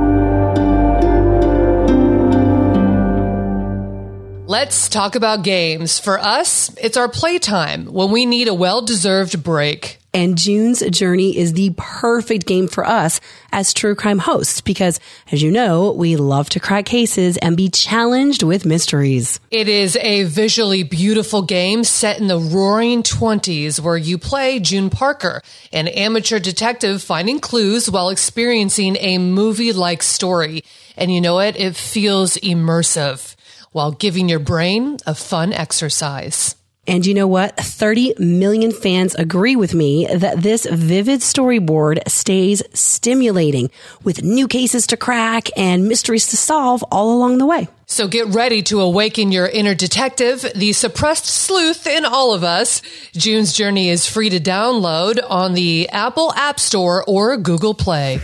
Let's 4.48 4.88
talk 4.88 5.14
about 5.14 5.44
games. 5.44 5.98
For 5.98 6.18
us, 6.18 6.74
it's 6.78 6.96
our 6.96 7.10
playtime 7.10 7.84
when 7.84 8.10
we 8.10 8.24
need 8.24 8.48
a 8.48 8.54
well 8.54 8.80
deserved 8.80 9.42
break. 9.42 9.99
And 10.12 10.36
June's 10.36 10.80
Journey 10.80 11.36
is 11.36 11.52
the 11.52 11.72
perfect 11.76 12.46
game 12.46 12.66
for 12.66 12.84
us 12.84 13.20
as 13.52 13.72
true 13.72 13.94
crime 13.94 14.18
hosts 14.18 14.60
because, 14.60 14.98
as 15.30 15.40
you 15.40 15.52
know, 15.52 15.92
we 15.92 16.16
love 16.16 16.48
to 16.50 16.60
crack 16.60 16.86
cases 16.86 17.36
and 17.36 17.56
be 17.56 17.68
challenged 17.68 18.42
with 18.42 18.66
mysteries. 18.66 19.38
It 19.52 19.68
is 19.68 19.96
a 19.96 20.24
visually 20.24 20.82
beautiful 20.82 21.42
game 21.42 21.84
set 21.84 22.18
in 22.20 22.26
the 22.26 22.38
roaring 22.38 23.04
20s 23.04 23.78
where 23.78 23.96
you 23.96 24.18
play 24.18 24.58
June 24.58 24.90
Parker, 24.90 25.42
an 25.72 25.86
amateur 25.86 26.40
detective 26.40 27.02
finding 27.02 27.38
clues 27.38 27.88
while 27.88 28.08
experiencing 28.08 28.96
a 28.96 29.18
movie 29.18 29.72
like 29.72 30.02
story. 30.02 30.64
And 30.96 31.14
you 31.14 31.20
know 31.20 31.34
what? 31.34 31.58
It 31.58 31.76
feels 31.76 32.36
immersive 32.38 33.36
while 33.70 33.92
giving 33.92 34.28
your 34.28 34.40
brain 34.40 34.98
a 35.06 35.14
fun 35.14 35.52
exercise. 35.52 36.56
And 36.86 37.04
you 37.04 37.14
know 37.14 37.26
what? 37.26 37.56
30 37.56 38.14
million 38.18 38.72
fans 38.72 39.14
agree 39.14 39.54
with 39.54 39.74
me 39.74 40.06
that 40.06 40.42
this 40.42 40.66
vivid 40.66 41.20
storyboard 41.20 42.08
stays 42.08 42.62
stimulating 42.72 43.70
with 44.02 44.22
new 44.22 44.48
cases 44.48 44.86
to 44.88 44.96
crack 44.96 45.50
and 45.56 45.86
mysteries 45.86 46.28
to 46.28 46.36
solve 46.36 46.82
all 46.90 47.16
along 47.16 47.38
the 47.38 47.46
way. 47.46 47.68
So 47.86 48.08
get 48.08 48.28
ready 48.28 48.62
to 48.64 48.80
awaken 48.80 49.30
your 49.30 49.46
inner 49.46 49.74
detective, 49.74 50.46
the 50.54 50.72
suppressed 50.72 51.26
sleuth 51.26 51.86
in 51.86 52.04
all 52.04 52.32
of 52.34 52.44
us. 52.44 52.82
June's 53.12 53.52
Journey 53.52 53.90
is 53.90 54.06
free 54.06 54.30
to 54.30 54.40
download 54.40 55.18
on 55.28 55.54
the 55.54 55.88
Apple 55.90 56.32
App 56.34 56.58
Store 56.60 57.04
or 57.06 57.36
Google 57.36 57.74
Play. 57.74 58.20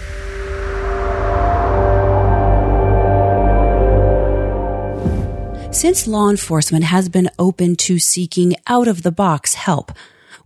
Since 5.77 6.07
law 6.07 6.31
enforcement 6.31 6.85
has 6.85 7.11
been 7.11 7.29
open 7.39 7.77
to 7.85 7.99
seeking 7.99 8.55
out 8.67 8.89
of 8.89 9.03
the 9.03 9.12
box 9.12 9.53
help, 9.53 9.93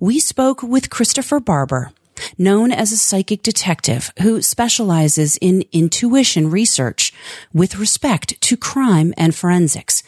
we 0.01 0.19
spoke 0.19 0.61
with 0.61 0.91
Christopher 0.91 1.39
Barber, 1.39 1.93
known 2.37 2.73
as 2.73 2.91
a 2.91 2.97
psychic 2.97 3.45
detective 3.45 4.13
who 4.23 4.43
specializes 4.43 5.39
in 5.41 5.63
intuition 5.71 6.51
research 6.51 7.13
with 7.55 7.79
respect 7.79 8.41
to 8.41 8.57
crime 8.57 9.15
and 9.17 9.33
forensics. 9.33 10.03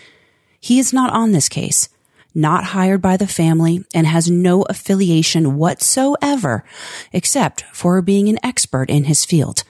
He 0.61 0.81
is 0.81 0.93
not 0.93 1.13
on 1.13 1.31
this 1.31 1.49
case, 1.49 1.89
not 2.35 2.65
hired 2.75 3.01
by 3.01 3.17
the 3.17 3.29
family, 3.29 3.85
and 3.95 4.09
has 4.09 4.29
no 4.29 4.63
affiliation 4.63 5.57
whatsoever 5.57 6.65
except 7.13 7.63
for 7.73 8.03
being 8.03 8.29
an 8.29 8.41
expert 8.43 8.91
in 8.91 9.05
his 9.05 9.25
field. 9.25 9.63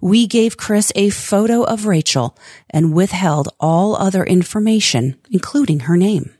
We 0.00 0.26
gave 0.26 0.56
Chris 0.56 0.92
a 0.94 1.10
photo 1.10 1.62
of 1.62 1.86
Rachel 1.86 2.36
and 2.70 2.94
withheld 2.94 3.48
all 3.58 3.96
other 3.96 4.24
information, 4.24 5.16
including 5.30 5.80
her 5.80 5.96
name. 5.96 6.34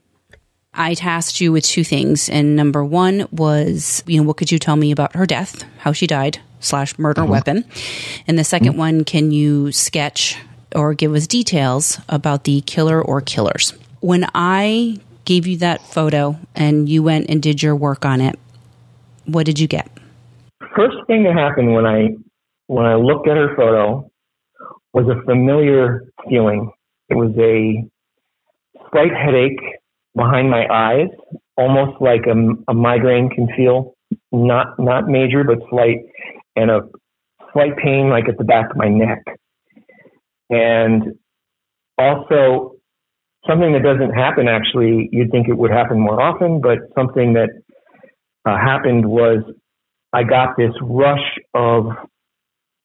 I 0.77 0.95
tasked 0.95 1.41
you 1.41 1.53
with 1.53 1.65
two 1.65 1.85
things. 1.85 2.29
And 2.29 2.57
number 2.57 2.85
one 2.85 3.29
was, 3.31 4.03
you 4.07 4.21
know, 4.21 4.27
what 4.27 4.37
could 4.37 4.51
you 4.51 4.59
tell 4.59 4.77
me 4.77 4.91
about 4.91 5.15
her 5.15 5.27
death, 5.27 5.65
how 5.79 5.93
she 5.93 6.07
died, 6.07 6.41
slash 6.61 6.99
murder 6.99 7.23
mm-hmm. 7.23 7.31
weapon? 7.31 7.65
And 8.27 8.39
the 8.39 8.43
2nd 8.43 8.71
mm-hmm. 8.71 8.79
one, 8.79 9.05
can 9.05 9.31
you 9.31 9.71
sketch 9.73 10.37
or 10.75 10.95
give 10.95 11.15
us 11.15 11.27
details 11.27 12.01
about 12.09 12.45
the 12.45 12.61
killer 12.63 13.01
or 13.01 13.21
killers? 13.21 13.73
When 14.01 14.27
I 14.35 14.99
gave 15.25 15.47
you 15.47 15.59
that 15.59 15.81
photo 15.81 16.39
and 16.55 16.89
you 16.89 17.03
went 17.03 17.31
and 17.31 17.43
did 17.43 17.63
your 17.63 17.77
work 17.77 18.05
on 18.05 18.21
it, 18.21 18.39
what 19.27 19.47
did 19.47 19.59
you 19.59 19.69
get? 19.69 19.91
First 20.77 20.97
thing 21.07 21.23
that 21.23 21.35
happened 21.35 21.73
when 21.73 21.87
I 21.87 22.09
when 22.67 22.87
I 22.87 22.95
looked 22.95 23.29
at 23.29 23.37
her 23.37 23.55
photo 23.57 24.11
was 24.93 25.07
a 25.09 25.23
familiar 25.25 26.05
feeling. 26.29 26.71
It 27.09 27.17
was 27.17 27.33
a 27.39 27.85
slight 28.91 29.13
headache 29.13 29.61
behind 30.17 30.51
my 30.51 30.67
eyes, 30.71 31.09
almost 31.57 32.01
like 32.01 32.23
a, 32.27 32.71
a 32.71 32.75
migraine 32.75 33.29
can 33.29 33.49
feel, 33.57 33.95
not 34.33 34.79
not 34.79 35.09
major 35.09 35.45
but 35.45 35.59
slight, 35.71 35.99
and 36.57 36.71
a 36.71 36.83
slight 37.53 37.77
pain 37.77 38.09
like 38.09 38.29
at 38.29 38.39
the 38.39 38.45
back 38.45 38.71
of 38.71 38.77
my 38.77 38.89
neck, 38.89 39.23
and 40.49 41.15
also 41.99 42.77
something 43.47 43.73
that 43.73 43.83
doesn't 43.83 44.13
happen. 44.13 44.49
Actually, 44.49 45.09
you'd 45.13 45.31
think 45.31 45.49
it 45.49 45.59
would 45.59 45.71
happen 45.71 46.01
more 46.01 46.21
often, 46.21 46.61
but 46.61 46.79
something 46.97 47.35
that 47.35 47.51
uh, 48.47 48.57
happened 48.57 49.05
was 49.07 49.43
I 50.13 50.23
got 50.23 50.57
this 50.57 50.73
rush 50.81 51.39
of 51.55 51.89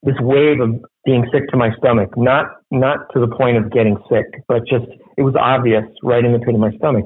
this 0.03 0.15
wave 0.21 0.59
of 0.61 0.83
being 1.05 1.25
sick 1.31 1.47
to 1.49 1.57
my 1.57 1.69
stomach, 1.77 2.09
not 2.17 2.45
not 2.71 3.11
to 3.13 3.19
the 3.19 3.27
point 3.27 3.57
of 3.57 3.71
getting 3.71 3.97
sick, 4.09 4.25
but 4.47 4.59
just 4.67 4.85
it 5.17 5.23
was 5.23 5.35
obvious 5.39 5.83
right 6.03 6.23
in 6.23 6.33
the 6.33 6.39
pit 6.39 6.53
of 6.53 6.59
my 6.59 6.71
stomach. 6.77 7.05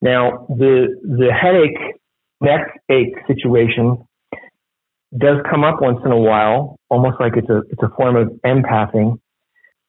Now 0.00 0.46
the 0.48 0.96
the 1.02 1.32
headache, 1.32 1.96
neck 2.40 2.80
ache 2.90 3.14
situation 3.26 4.06
does 5.16 5.38
come 5.50 5.64
up 5.64 5.80
once 5.80 6.00
in 6.04 6.12
a 6.12 6.18
while, 6.18 6.76
almost 6.88 7.16
like 7.20 7.36
it's 7.36 7.48
a 7.48 7.58
it's 7.70 7.82
a 7.82 7.90
form 7.96 8.16
of 8.16 8.28
empathing. 8.44 9.18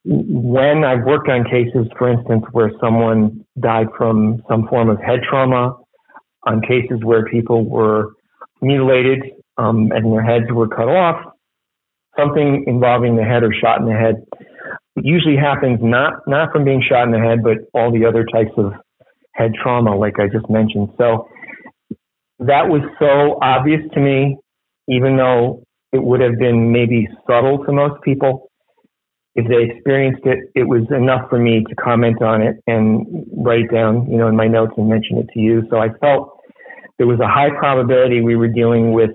When 0.04 0.86
I've 0.86 1.04
worked 1.04 1.28
on 1.28 1.44
cases, 1.44 1.88
for 1.98 2.10
instance, 2.10 2.46
where 2.52 2.72
someone 2.80 3.46
died 3.60 3.88
from 3.98 4.42
some 4.50 4.68
form 4.68 4.90
of 4.90 5.00
head 5.02 5.20
trauma, 5.30 5.76
on 6.44 6.62
cases 6.62 7.00
where 7.04 7.26
people 7.26 7.70
were 7.70 8.14
mutilated 8.62 9.24
um, 9.58 9.92
and 9.92 10.14
their 10.14 10.24
heads 10.24 10.46
were 10.50 10.68
cut 10.68 10.88
off, 10.88 11.34
something 12.18 12.64
involving 12.68 13.16
the 13.16 13.24
head 13.24 13.44
or 13.44 13.54
shot 13.54 13.80
in 13.80 13.88
the 13.88 13.94
head 13.94 14.16
it 14.98 15.06
usually 15.06 15.38
happens 15.38 15.78
not 15.82 16.14
not 16.28 16.52
from 16.52 16.66
being 16.66 16.82
shot 16.82 17.04
in 17.04 17.12
the 17.12 17.20
head, 17.20 17.44
but 17.44 17.58
all 17.74 17.92
the 17.92 18.06
other 18.06 18.26
types 18.26 18.52
of 18.58 18.74
head 19.34 19.52
trauma, 19.62 19.96
like 19.96 20.20
I 20.20 20.28
just 20.28 20.50
mentioned. 20.50 20.90
So 20.98 21.30
that 22.40 22.68
was 22.68 22.82
so 23.00 23.38
obvious 23.42 23.82
to 23.94 24.00
me, 24.00 24.38
even 24.88 25.16
though 25.16 25.64
it 25.94 26.04
would 26.04 26.20
have 26.22 26.40
been 26.40 26.72
maybe 26.72 27.08
subtle 27.30 27.64
to 27.66 27.72
most 27.72 28.02
people. 28.02 28.50
If 29.36 29.48
they 29.48 29.72
experienced 29.72 30.26
it, 30.26 30.50
it 30.56 30.64
was 30.64 30.82
enough 30.90 31.30
for 31.30 31.38
me 31.38 31.64
to 31.70 31.76
comment 31.76 32.24
on 32.24 32.42
it 32.42 32.56
and 32.66 33.06
write 33.38 33.72
down, 33.72 34.10
you 34.10 34.18
know, 34.18 34.28
in 34.28 34.36
my 34.36 34.48
notes 34.48 34.74
and 34.78 34.90
mention 34.90 35.20
it 35.20 35.28
to 35.36 35.40
you. 35.40 35.62
So 35.70 35.78
I 35.78 35.90
felt 36.02 36.40
there 36.98 37.06
was 37.06 37.20
a 37.20 37.28
high 37.28 37.52
probability 37.52 38.22
we 38.22 38.36
were 38.36 38.48
dealing 38.48 38.94
with 38.94 39.12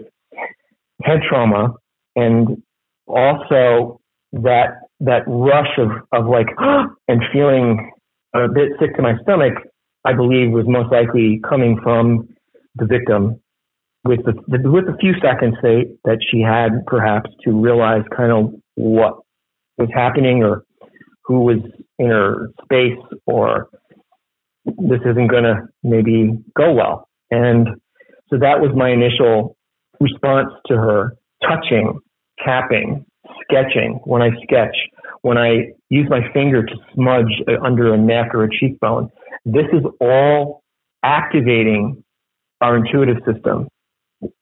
head 1.03 1.23
trauma 1.29 1.75
and 2.15 2.62
also 3.07 4.01
that 4.33 4.81
that 5.01 5.23
rush 5.27 5.79
of 5.79 5.91
of 6.12 6.27
like 6.27 6.49
and 7.09 7.23
feeling 7.33 7.91
a 8.35 8.49
bit 8.49 8.71
sick 8.81 8.97
to 8.97 9.03
my 9.03 9.15
stomach, 9.23 9.55
I 10.05 10.15
believe 10.15 10.51
was 10.51 10.65
most 10.67 10.91
likely 10.91 11.41
coming 11.49 11.79
from 11.83 12.29
the 12.77 12.87
victim 12.87 13.41
with 14.05 14.21
the, 14.25 14.33
with 14.49 14.88
a 14.88 14.97
few 14.99 15.12
seconds 15.23 15.55
they, 15.62 15.87
that 16.05 16.19
she 16.31 16.41
had 16.41 16.85
perhaps 16.87 17.31
to 17.45 17.53
realize 17.53 18.03
kind 18.17 18.33
of 18.33 18.55
what 18.75 19.15
was 19.79 19.88
happening 19.95 20.43
or 20.43 20.65
who 21.25 21.43
was 21.43 21.59
in 21.99 22.09
her 22.09 22.49
space 22.65 22.99
or 23.27 23.69
this 24.65 25.01
isn't 25.05 25.29
going 25.29 25.45
to 25.45 25.69
maybe 25.83 26.33
go 26.57 26.73
well. 26.73 27.09
And 27.31 27.69
so 28.29 28.38
that 28.38 28.61
was 28.61 28.71
my 28.75 28.91
initial 28.91 29.57
response 30.01 30.51
to 30.67 30.75
her 30.75 31.17
touching 31.43 31.99
capping, 32.42 33.05
sketching. 33.42 34.01
When 34.05 34.23
I 34.23 34.31
sketch, 34.42 34.77
when 35.23 35.38
I 35.38 35.73
use 35.88 36.07
my 36.09 36.21
finger 36.33 36.64
to 36.64 36.75
smudge 36.95 37.42
under 37.62 37.92
a 37.92 37.99
neck 37.99 38.35
or 38.35 38.45
a 38.45 38.49
cheekbone. 38.51 39.11
This 39.45 39.66
is 39.73 39.83
all 40.01 40.62
activating 41.03 42.03
our 42.61 42.77
intuitive 42.77 43.18
system, 43.27 43.68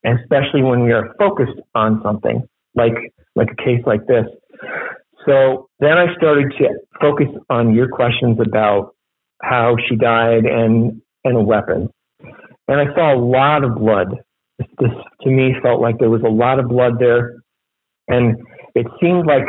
especially 0.05 0.63
when 0.63 0.85
we 0.85 0.93
are 0.93 1.15
focused 1.19 1.59
on 1.75 2.01
something 2.05 2.47
like 2.75 2.95
like 3.35 3.49
a 3.51 3.57
case 3.57 3.83
like 3.87 4.07
this. 4.07 4.27
So 5.27 5.69
then 5.81 5.99
I 5.99 6.15
started 6.17 6.53
to 6.59 6.69
focus 7.01 7.29
on 7.49 7.75
your 7.75 7.89
questions 7.89 8.39
about 8.41 8.95
how 9.43 9.77
she 9.89 9.97
died 9.97 10.45
and 10.45 11.03
and 11.25 11.37
a 11.37 11.43
weapon. 11.43 11.89
And 12.69 12.81
I 12.81 12.95
saw 12.95 13.15
a 13.15 13.19
lot 13.19 13.65
of 13.65 13.75
blood. 13.75 14.09
This 14.59 14.91
to 15.23 15.31
me 15.31 15.55
felt 15.63 15.81
like 15.81 15.99
there 15.99 16.11
was 16.11 16.23
a 16.23 16.31
lot 16.31 16.59
of 16.59 16.69
blood 16.69 16.95
there. 17.01 17.40
And 18.11 18.37
it 18.75 18.87
seemed 19.01 19.27
like 19.27 19.47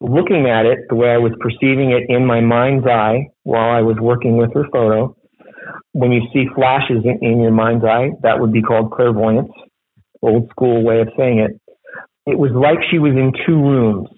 looking 0.00 0.48
at 0.48 0.66
it 0.66 0.78
the 0.88 0.94
way 0.94 1.10
I 1.10 1.18
was 1.18 1.32
perceiving 1.40 1.90
it 1.90 2.04
in 2.08 2.24
my 2.24 2.40
mind's 2.40 2.86
eye 2.86 3.28
while 3.42 3.70
I 3.70 3.82
was 3.82 3.96
working 4.00 4.36
with 4.36 4.54
her 4.54 4.64
photo, 4.72 5.16
when 5.92 6.12
you 6.12 6.22
see 6.32 6.46
flashes 6.54 7.04
in, 7.04 7.18
in 7.22 7.40
your 7.40 7.50
mind's 7.50 7.84
eye, 7.84 8.10
that 8.22 8.40
would 8.40 8.52
be 8.52 8.62
called 8.62 8.92
clairvoyance, 8.92 9.50
old 10.22 10.48
school 10.50 10.82
way 10.84 11.00
of 11.00 11.08
saying 11.16 11.40
it. 11.40 11.60
It 12.26 12.38
was 12.38 12.52
like 12.52 12.78
she 12.90 12.98
was 12.98 13.12
in 13.12 13.32
two 13.46 13.56
rooms. 13.56 14.08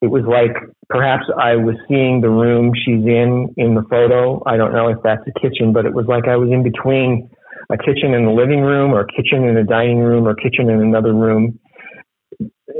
It 0.00 0.08
was 0.08 0.24
like 0.26 0.56
perhaps 0.88 1.24
I 1.38 1.56
was 1.56 1.76
seeing 1.88 2.20
the 2.20 2.30
room 2.30 2.72
she's 2.74 3.04
in 3.04 3.54
in 3.56 3.74
the 3.74 3.82
photo. 3.90 4.42
I 4.46 4.56
don't 4.56 4.72
know 4.72 4.88
if 4.88 4.98
that's 5.02 5.22
a 5.26 5.40
kitchen, 5.40 5.72
but 5.72 5.86
it 5.86 5.92
was 5.92 6.06
like 6.06 6.28
I 6.28 6.36
was 6.36 6.50
in 6.50 6.62
between 6.62 7.30
a 7.70 7.76
kitchen 7.76 8.14
and 8.14 8.26
the 8.26 8.32
living 8.32 8.60
room 8.60 8.92
or 8.92 9.00
a 9.00 9.06
kitchen 9.06 9.44
and 9.48 9.58
a 9.58 9.64
dining 9.64 9.98
room 9.98 10.26
or 10.26 10.34
kitchen 10.34 10.70
in 10.70 10.80
another 10.80 11.14
room. 11.14 11.58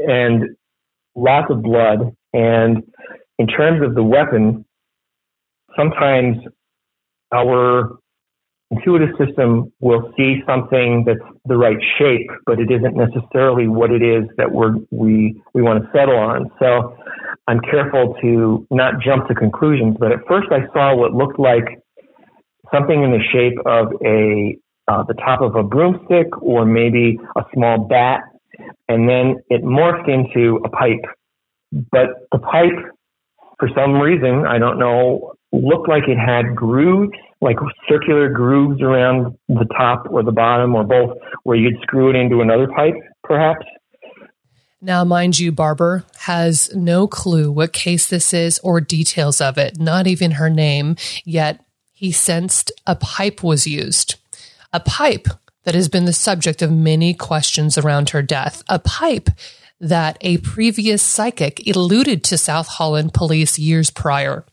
And 0.08 0.56
lots 1.14 1.50
of 1.50 1.62
blood. 1.62 2.14
And 2.32 2.82
in 3.38 3.46
terms 3.46 3.82
of 3.82 3.94
the 3.94 4.02
weapon, 4.02 4.64
sometimes 5.76 6.38
our 7.32 7.98
intuitive 8.70 9.10
system 9.18 9.72
will 9.80 10.12
see 10.16 10.42
something 10.46 11.04
that's 11.06 11.20
the 11.44 11.56
right 11.56 11.76
shape, 11.98 12.30
but 12.46 12.58
it 12.58 12.70
isn't 12.70 12.96
necessarily 12.96 13.68
what 13.68 13.90
it 13.90 14.02
is 14.02 14.24
that 14.38 14.50
we're, 14.50 14.74
we 14.90 15.40
we 15.52 15.62
want 15.62 15.82
to 15.82 15.90
settle 15.92 16.16
on. 16.16 16.50
So 16.58 16.96
I'm 17.48 17.60
careful 17.60 18.16
to 18.22 18.66
not 18.70 18.94
jump 19.04 19.28
to 19.28 19.34
conclusions. 19.34 19.96
But 19.98 20.12
at 20.12 20.20
first, 20.28 20.48
I 20.50 20.66
saw 20.72 20.96
what 20.96 21.12
looked 21.12 21.38
like 21.38 21.82
something 22.72 23.02
in 23.02 23.10
the 23.10 23.22
shape 23.32 23.58
of 23.66 23.92
a 24.04 24.56
uh, 24.88 25.04
the 25.04 25.14
top 25.14 25.40
of 25.40 25.54
a 25.54 25.62
broomstick 25.62 26.26
or 26.42 26.64
maybe 26.64 27.18
a 27.36 27.42
small 27.54 27.78
bat, 27.78 28.20
and 28.92 29.08
then 29.08 29.42
it 29.48 29.64
morphed 29.64 30.08
into 30.08 30.60
a 30.64 30.68
pipe. 30.68 31.04
But 31.72 32.28
the 32.30 32.38
pipe, 32.38 32.94
for 33.58 33.68
some 33.74 33.94
reason, 33.94 34.44
I 34.46 34.58
don't 34.58 34.78
know, 34.78 35.32
looked 35.52 35.88
like 35.88 36.04
it 36.08 36.18
had 36.18 36.54
grooves, 36.54 37.16
like 37.40 37.56
circular 37.88 38.28
grooves 38.28 38.82
around 38.82 39.38
the 39.48 39.66
top 39.76 40.04
or 40.10 40.22
the 40.22 40.32
bottom 40.32 40.74
or 40.74 40.84
both, 40.84 41.16
where 41.44 41.56
you'd 41.56 41.80
screw 41.82 42.10
it 42.10 42.16
into 42.16 42.42
another 42.42 42.68
pipe, 42.68 42.94
perhaps. 43.24 43.64
Now, 44.82 45.04
mind 45.04 45.38
you, 45.38 45.52
Barber 45.52 46.04
has 46.18 46.74
no 46.74 47.06
clue 47.06 47.50
what 47.50 47.72
case 47.72 48.08
this 48.08 48.34
is 48.34 48.58
or 48.64 48.80
details 48.80 49.40
of 49.40 49.56
it, 49.56 49.78
not 49.78 50.06
even 50.06 50.32
her 50.32 50.50
name, 50.50 50.96
yet 51.24 51.64
he 51.92 52.12
sensed 52.12 52.72
a 52.86 52.96
pipe 52.96 53.42
was 53.42 53.66
used 53.66 54.16
a 54.72 54.80
pipe 54.80 55.28
that 55.64 55.74
has 55.74 55.88
been 55.88 56.04
the 56.04 56.12
subject 56.12 56.62
of 56.62 56.72
many 56.72 57.14
questions 57.14 57.78
around 57.78 58.10
her 58.10 58.22
death, 58.22 58.62
a 58.68 58.78
pipe 58.78 59.30
that 59.80 60.16
a 60.20 60.38
previous 60.38 61.02
psychic 61.02 61.66
eluded 61.66 62.22
to 62.24 62.38
South 62.38 62.68
Holland 62.68 63.14
police 63.14 63.58
years 63.58 63.90
prior, 63.90 64.44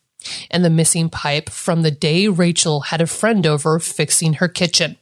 and 0.50 0.66
the 0.66 0.70
missing 0.70 1.10
pipe 1.10 1.50
from 1.50 1.82
the 1.82 1.92
day 1.92 2.28
Rachel 2.28 2.82
had 2.82 3.02
a 3.02 3.08
friend 3.08 3.46
over 3.46 3.80
fixing 3.80 4.34
her 4.34 4.48
kitchen. 4.48 4.98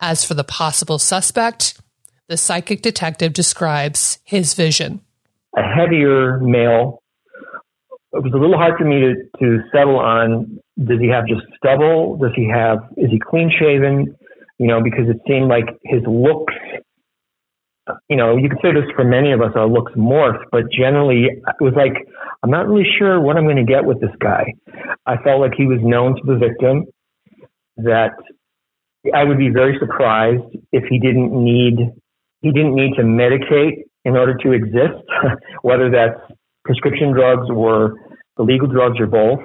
As 0.00 0.24
for 0.24 0.34
the 0.34 0.44
possible 0.44 0.98
suspect, 0.98 1.80
the 2.28 2.36
psychic 2.36 2.82
detective 2.82 3.32
describes 3.32 4.18
his 4.24 4.54
vision. 4.54 5.00
A 5.56 5.62
heavier 5.62 6.38
male. 6.38 7.02
It 8.12 8.22
was 8.22 8.32
a 8.32 8.38
little 8.38 8.56
hard 8.56 8.78
for 8.78 8.84
me 8.84 9.00
to, 9.00 9.14
to 9.40 9.62
settle 9.72 9.98
on 9.98 10.58
does 10.78 11.00
he 11.00 11.08
have 11.08 11.26
just 11.26 11.42
stubble? 11.56 12.16
Does 12.16 12.32
he 12.34 12.48
have, 12.48 12.78
is 12.96 13.10
he 13.10 13.18
clean 13.18 13.50
shaven? 13.58 14.16
You 14.62 14.68
know, 14.68 14.80
because 14.80 15.08
it 15.08 15.18
seemed 15.26 15.48
like 15.48 15.66
his 15.82 16.02
looks, 16.06 16.54
you 18.08 18.14
know, 18.14 18.36
you 18.36 18.48
could 18.48 18.60
say 18.62 18.72
this 18.72 18.88
for 18.94 19.02
many 19.02 19.32
of 19.32 19.40
us, 19.40 19.50
our 19.56 19.66
looks 19.66 19.90
morphed, 19.96 20.44
but 20.52 20.70
generally 20.70 21.24
it 21.24 21.60
was 21.60 21.74
like, 21.74 22.06
I'm 22.44 22.50
not 22.50 22.68
really 22.68 22.86
sure 22.96 23.20
what 23.20 23.36
I'm 23.36 23.42
going 23.42 23.56
to 23.56 23.64
get 23.64 23.84
with 23.84 24.00
this 24.00 24.14
guy. 24.20 24.54
I 25.04 25.16
felt 25.24 25.40
like 25.40 25.54
he 25.58 25.66
was 25.66 25.80
known 25.82 26.14
to 26.14 26.22
the 26.24 26.38
victim, 26.38 26.84
that 27.78 28.12
I 29.12 29.24
would 29.24 29.38
be 29.38 29.48
very 29.48 29.76
surprised 29.80 30.44
if 30.70 30.84
he 30.88 31.00
didn't 31.00 31.32
need, 31.32 31.74
he 32.42 32.52
didn't 32.52 32.76
need 32.76 32.94
to 32.98 33.02
medicate 33.02 33.82
in 34.04 34.16
order 34.16 34.36
to 34.44 34.52
exist, 34.52 35.02
whether 35.62 35.90
that's 35.90 36.20
prescription 36.64 37.12
drugs 37.12 37.50
or 37.50 37.94
illegal 38.38 38.68
drugs 38.68 39.00
or 39.00 39.08
both. 39.08 39.40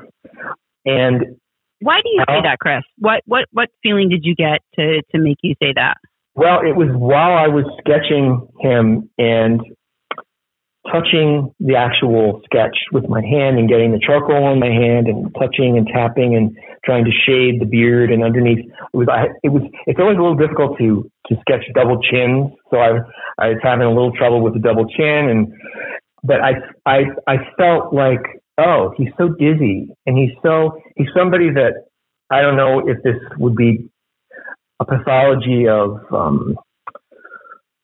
And 0.86 1.40
why 1.80 2.02
do 2.02 2.10
you 2.10 2.24
say 2.28 2.42
that, 2.44 2.60
Chris? 2.60 2.84
What 2.98 3.22
what 3.26 3.46
what 3.52 3.70
feeling 3.84 4.10
did 4.10 4.22
you 4.24 4.36
get 4.36 4.62
to 4.76 5.02
to 5.12 5.20
make 5.20 5.38
you 5.42 5.56
say 5.62 5.74
that? 5.76 5.96
Well, 6.36 6.60
it 6.62 6.76
was 6.76 6.90
while 6.94 7.38
I 7.38 7.48
was 7.48 7.66
sketching 7.82 8.48
him 8.62 9.10
and 9.18 9.62
touching 10.92 11.54
the 11.60 11.76
actual 11.76 12.42
sketch 12.46 12.78
with 12.92 13.08
my 13.10 13.22
hand 13.22 13.60
and 13.60 13.68
getting 13.68 13.92
the 13.92 14.00
charcoal 14.00 14.46
on 14.46 14.60
my 14.60 14.72
hand 14.72 15.08
and 15.08 15.34
touching 15.36 15.78
and 15.78 15.88
tapping 15.88 16.36
and 16.36 16.56
trying 16.86 17.04
to 17.04 17.12
shade 17.12 17.60
the 17.60 17.66
beard 17.66 18.12
and 18.12 18.24
underneath 18.24 18.60
it 18.60 18.98
was 18.98 19.08
I, 19.12 19.28
it 19.44 19.50
was 19.50 19.64
it's 19.86 20.00
always 20.00 20.18
a 20.18 20.22
little 20.22 20.38
difficult 20.38 20.78
to 20.80 21.10
to 21.28 21.36
sketch 21.42 21.66
double 21.76 22.00
chins 22.02 22.52
so 22.72 22.78
I 22.78 23.04
I 23.38 23.50
was 23.50 23.60
having 23.62 23.86
a 23.86 23.90
little 23.90 24.14
trouble 24.14 24.42
with 24.42 24.54
the 24.54 24.60
double 24.60 24.88
chin 24.88 25.28
and 25.28 25.52
but 26.24 26.40
I 26.40 26.54
I 26.86 27.04
I 27.28 27.36
felt 27.58 27.94
like 27.94 28.24
oh, 28.58 28.94
he's 28.98 29.10
so 29.18 29.30
dizzy, 29.30 29.90
and 30.06 30.18
he's 30.18 30.36
so 30.44 30.82
he's 30.96 31.08
somebody 31.16 31.52
that 31.52 31.86
I 32.30 32.42
don't 32.42 32.58
know 32.58 32.88
if 32.88 33.02
this 33.04 33.16
would 33.38 33.56
be 33.56 33.90
a 34.80 34.86
pathology 34.86 35.68
of 35.68 36.02
um, 36.14 36.58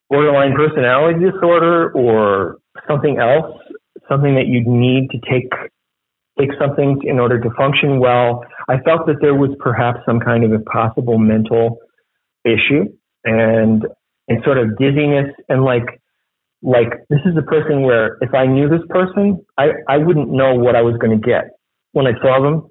borderline 0.09 0.53
personality 0.55 1.19
disorder 1.31 1.91
or 1.91 2.57
something 2.87 3.17
else, 3.19 3.57
something 4.09 4.35
that 4.35 4.47
you'd 4.47 4.67
need 4.67 5.09
to 5.11 5.19
take 5.29 5.49
take 6.39 6.49
something 6.59 6.99
in 7.03 7.19
order 7.19 7.39
to 7.39 7.49
function 7.57 7.99
well. 7.99 8.43
I 8.67 8.79
felt 8.81 9.05
that 9.05 9.17
there 9.21 9.35
was 9.35 9.51
perhaps 9.59 9.99
some 10.05 10.19
kind 10.19 10.43
of 10.43 10.51
a 10.51 10.59
possible 10.59 11.17
mental 11.17 11.79
issue 12.43 12.85
and 13.23 13.85
and 14.27 14.43
sort 14.43 14.57
of 14.57 14.77
dizziness 14.77 15.29
and 15.49 15.63
like 15.63 16.01
like 16.63 17.05
this 17.09 17.19
is 17.25 17.35
a 17.37 17.41
person 17.41 17.81
where 17.81 18.17
if 18.21 18.33
I 18.33 18.45
knew 18.45 18.69
this 18.69 18.81
person, 18.89 19.45
I, 19.57 19.71
I 19.89 19.97
wouldn't 19.97 20.29
know 20.29 20.55
what 20.55 20.75
I 20.75 20.81
was 20.81 20.95
going 20.97 21.19
to 21.19 21.27
get 21.27 21.51
when 21.91 22.07
I 22.07 22.13
saw 22.21 22.41
them. 22.41 22.69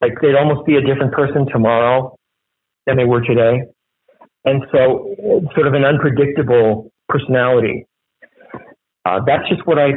Like 0.00 0.20
they'd 0.20 0.34
almost 0.34 0.66
be 0.66 0.76
a 0.76 0.80
different 0.80 1.12
person 1.12 1.46
tomorrow 1.46 2.18
than 2.86 2.96
they 2.96 3.04
were 3.04 3.20
today. 3.20 3.62
And 4.44 4.62
so 4.72 5.14
sort 5.54 5.68
of 5.68 5.74
an 5.74 5.84
unpredictable 5.84 6.92
personality. 7.08 7.86
Uh, 9.06 9.20
that's 9.24 9.48
just 9.48 9.64
what 9.66 9.78
I 9.78 9.92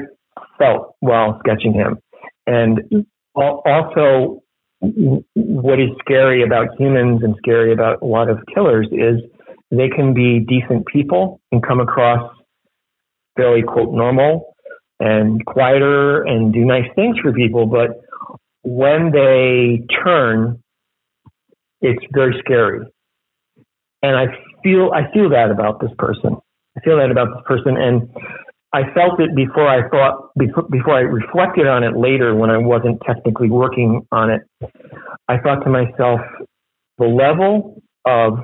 felt 0.59 0.95
while 0.99 1.39
sketching 1.39 1.73
him. 1.73 1.97
And 2.45 3.05
also 3.25 4.43
what 4.79 5.79
is 5.79 5.89
scary 5.99 6.43
about 6.43 6.79
humans 6.79 7.21
and 7.23 7.35
scary 7.39 7.73
about 7.73 8.01
a 8.03 8.05
lot 8.05 8.29
of 8.29 8.37
killers 8.53 8.87
is 8.91 9.19
they 9.71 9.89
can 9.89 10.13
be 10.13 10.39
decent 10.39 10.85
people 10.85 11.41
and 11.51 11.65
come 11.65 11.79
across 11.79 12.36
fairly 13.37 13.61
quote 13.61 13.93
normal 13.93 14.55
and 14.99 15.45
quieter 15.45 16.23
and 16.23 16.51
do 16.51 16.65
nice 16.65 16.89
things 16.95 17.17
for 17.19 17.31
people, 17.31 17.67
but 17.67 18.01
when 18.63 19.11
they 19.11 19.85
turn, 20.03 20.61
it's 21.81 22.03
very 22.11 22.35
scary. 22.39 22.85
And 24.01 24.15
I 24.15 24.25
feel 24.63 24.91
I 24.93 25.11
feel 25.13 25.29
that 25.29 25.51
about 25.51 25.79
this 25.79 25.91
person. 25.97 26.35
I 26.75 26.81
feel 26.81 26.97
that 26.97 27.09
about 27.09 27.29
this 27.33 27.43
person, 27.45 27.77
and 27.77 28.09
I 28.73 28.91
felt 28.93 29.19
it 29.19 29.35
before 29.35 29.67
I 29.67 29.87
thought 29.89 30.31
before, 30.37 30.63
before 30.63 30.95
I 30.95 31.01
reflected 31.01 31.67
on 31.67 31.83
it 31.83 31.97
later 31.97 32.35
when 32.35 32.49
I 32.49 32.57
wasn't 32.57 33.01
technically 33.05 33.49
working 33.49 34.05
on 34.11 34.29
it. 34.29 34.41
I 35.27 35.37
thought 35.39 35.63
to 35.63 35.69
myself, 35.69 36.19
the 36.97 37.05
level 37.05 37.81
of 38.05 38.39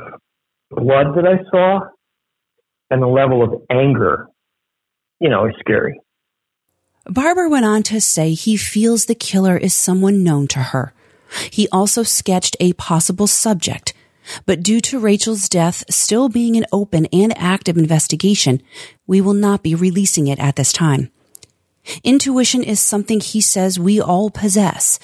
blood 0.71 1.15
that 1.15 1.25
I 1.27 1.43
saw 1.51 1.81
and 2.89 3.01
the 3.01 3.07
level 3.07 3.43
of 3.43 3.61
anger 3.69 4.27
you 5.23 5.29
know, 5.29 5.45
is 5.45 5.55
scary. 5.59 5.99
Barber 7.05 7.47
went 7.47 7.65
on 7.65 7.81
to 7.83 8.01
say 8.01 8.33
he 8.33 8.57
feels 8.57 9.05
the 9.05 9.15
killer 9.15 9.55
is 9.55 9.73
someone 9.73 10.23
known 10.23 10.47
to 10.49 10.59
her. 10.59 10.93
He 11.49 11.67
also 11.69 12.03
sketched 12.03 12.57
a 12.59 12.73
possible 12.73 13.25
subject, 13.25 13.93
but 14.45 14.61
due 14.61 14.81
to 14.81 14.99
Rachel's 14.99 15.47
death 15.47 15.85
still 15.89 16.27
being 16.27 16.57
an 16.57 16.65
open 16.73 17.07
and 17.13 17.35
active 17.37 17.77
investigation, 17.77 18.61
we 19.07 19.21
will 19.21 19.33
not 19.33 19.63
be 19.63 19.75
releasing 19.75 20.27
it 20.27 20.39
at 20.39 20.57
this 20.57 20.73
time. 20.73 21.09
Intuition 22.03 22.61
is 22.61 22.81
something 22.81 23.21
he 23.21 23.39
says 23.39 23.79
we 23.79 24.01
all 24.01 24.29
possess. 24.29 24.99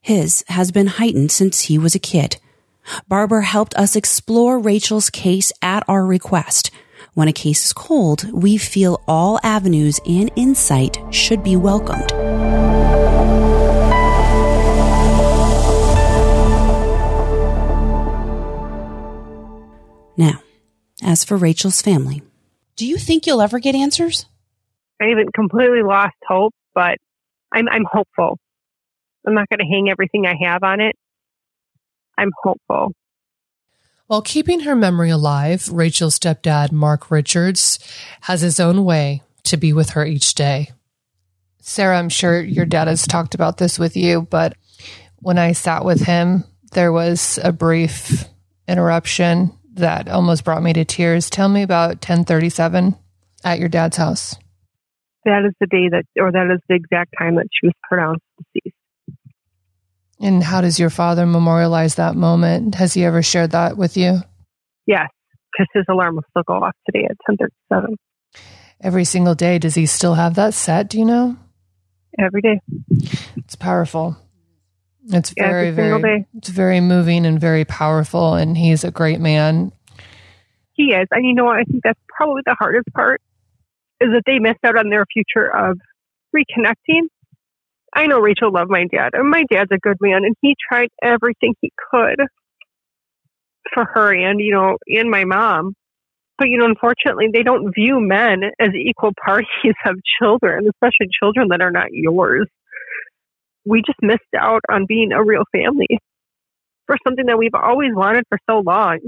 His 0.00 0.44
has 0.48 0.70
been 0.70 0.86
heightened 0.86 1.32
since 1.32 1.62
he 1.62 1.78
was 1.78 1.96
a 1.96 2.00
kid. 2.00 2.36
Barber 3.08 3.40
helped 3.40 3.74
us 3.74 3.96
explore 3.96 4.60
Rachel's 4.60 5.10
case 5.10 5.52
at 5.60 5.82
our 5.88 6.06
request. 6.06 6.70
When 7.16 7.28
a 7.28 7.32
case 7.32 7.64
is 7.64 7.72
cold, 7.72 8.30
we 8.30 8.58
feel 8.58 9.02
all 9.08 9.40
avenues 9.42 9.98
and 10.06 10.30
insight 10.36 10.98
should 11.10 11.42
be 11.42 11.56
welcomed. 11.56 12.12
Now, 20.18 20.42
as 21.02 21.24
for 21.24 21.38
Rachel's 21.38 21.80
family, 21.80 22.20
Do 22.76 22.86
you 22.86 22.98
think 22.98 23.26
you'll 23.26 23.40
ever 23.40 23.60
get 23.60 23.74
answers? 23.74 24.26
I 25.00 25.06
haven't 25.06 25.32
completely 25.32 25.82
lost 25.82 26.16
hope, 26.28 26.52
but 26.74 26.98
I'm 27.50 27.66
I'm 27.70 27.86
hopeful. 27.90 28.38
I'm 29.26 29.32
not 29.32 29.48
going 29.48 29.60
to 29.60 29.64
hang 29.64 29.88
everything 29.88 30.26
I 30.26 30.34
have 30.44 30.62
on 30.62 30.82
it. 30.82 30.94
I'm 32.18 32.30
hopeful. 32.42 32.92
While 34.06 34.22
keeping 34.22 34.60
her 34.60 34.76
memory 34.76 35.10
alive, 35.10 35.68
Rachel's 35.68 36.16
stepdad, 36.16 36.70
Mark 36.70 37.10
Richards, 37.10 37.80
has 38.22 38.40
his 38.40 38.60
own 38.60 38.84
way 38.84 39.22
to 39.44 39.56
be 39.56 39.72
with 39.72 39.90
her 39.90 40.06
each 40.06 40.34
day. 40.34 40.70
Sarah, 41.60 41.98
I'm 41.98 42.08
sure 42.08 42.40
your 42.40 42.66
dad 42.66 42.86
has 42.86 43.04
talked 43.04 43.34
about 43.34 43.58
this 43.58 43.80
with 43.80 43.96
you, 43.96 44.22
but 44.22 44.56
when 45.16 45.38
I 45.38 45.52
sat 45.52 45.84
with 45.84 46.02
him, 46.02 46.44
there 46.70 46.92
was 46.92 47.40
a 47.42 47.50
brief 47.50 48.26
interruption 48.68 49.52
that 49.74 50.08
almost 50.08 50.44
brought 50.44 50.62
me 50.62 50.72
to 50.74 50.84
tears. 50.84 51.28
Tell 51.28 51.48
me 51.48 51.62
about 51.62 51.96
1037 51.96 52.94
at 53.44 53.58
your 53.58 53.68
dad's 53.68 53.96
house. 53.96 54.36
That 55.24 55.44
is 55.44 55.54
the 55.58 55.66
day 55.66 55.88
that, 55.90 56.04
or 56.16 56.30
that 56.30 56.48
is 56.54 56.60
the 56.68 56.76
exact 56.76 57.12
time 57.18 57.34
that 57.34 57.48
she 57.52 57.66
was 57.66 57.74
pronounced 57.88 58.22
deceased. 58.54 58.75
And 60.20 60.42
how 60.42 60.60
does 60.62 60.78
your 60.78 60.90
father 60.90 61.26
memorialize 61.26 61.96
that 61.96 62.16
moment? 62.16 62.74
Has 62.76 62.94
he 62.94 63.04
ever 63.04 63.22
shared 63.22 63.50
that 63.50 63.76
with 63.76 63.96
you? 63.96 64.20
Yes, 64.86 65.08
because 65.52 65.66
his 65.74 65.84
alarm 65.90 66.14
will 66.16 66.24
still 66.30 66.42
go 66.46 66.54
off 66.54 66.74
today 66.86 67.06
at 67.08 67.16
10:37 67.28 67.96
Every 68.80 69.04
single 69.04 69.34
day, 69.34 69.58
does 69.58 69.74
he 69.74 69.86
still 69.86 70.14
have 70.14 70.34
that 70.34 70.54
set? 70.54 70.88
Do 70.90 70.98
you 70.98 71.04
know? 71.04 71.36
every 72.18 72.40
day. 72.40 72.58
It's 73.36 73.56
powerful. 73.56 74.16
It's 75.08 75.34
Yeah, 75.36 75.48
very, 75.50 75.70
very, 75.70 76.00
day. 76.00 76.24
it's 76.38 76.48
very 76.48 76.80
moving 76.80 77.26
and 77.26 77.38
very 77.38 77.66
powerful. 77.66 78.32
And 78.34 78.56
he's 78.56 78.84
a 78.84 78.90
great 78.90 79.20
man. 79.20 79.70
He 80.72 80.94
is, 80.94 81.06
and 81.10 81.26
you 81.26 81.34
know 81.34 81.44
what? 81.44 81.56
I 81.58 81.64
think 81.64 81.82
that's 81.84 82.00
probably 82.08 82.40
the 82.46 82.56
hardest 82.58 82.86
part 82.94 83.20
is 84.00 84.08
that 84.12 84.22
they 84.26 84.38
missed 84.38 84.64
out 84.64 84.78
on 84.78 84.88
their 84.88 85.04
future 85.12 85.46
of 85.54 85.78
reconnecting. 86.34 87.02
I 87.96 88.06
know 88.06 88.20
Rachel 88.20 88.52
loved 88.52 88.70
my 88.70 88.84
dad, 88.84 89.10
and 89.14 89.30
my 89.30 89.44
dad's 89.50 89.70
a 89.72 89.78
good 89.78 89.96
man, 90.00 90.24
and 90.24 90.36
he 90.42 90.54
tried 90.68 90.88
everything 91.02 91.54
he 91.62 91.72
could 91.90 92.20
for 93.72 93.84
her 93.84 94.14
and 94.14 94.38
you 94.38 94.52
know 94.52 94.76
and 94.86 95.10
my 95.10 95.24
mom. 95.24 95.74
But 96.38 96.48
you 96.48 96.58
know, 96.58 96.66
unfortunately, 96.66 97.28
they 97.32 97.42
don't 97.42 97.72
view 97.74 97.98
men 97.98 98.42
as 98.60 98.68
equal 98.74 99.12
parties 99.24 99.74
of 99.86 99.96
children, 100.20 100.68
especially 100.68 101.08
children 101.18 101.48
that 101.50 101.62
are 101.62 101.70
not 101.70 101.88
yours. 101.90 102.46
We 103.64 103.80
just 103.80 103.98
missed 104.02 104.20
out 104.38 104.60
on 104.70 104.84
being 104.86 105.12
a 105.12 105.24
real 105.24 105.44
family 105.50 105.98
for 106.86 106.96
something 107.02 107.26
that 107.26 107.38
we've 107.38 107.54
always 107.54 107.90
wanted 107.94 108.24
for 108.28 108.38
so 108.48 108.60
long. 108.60 108.98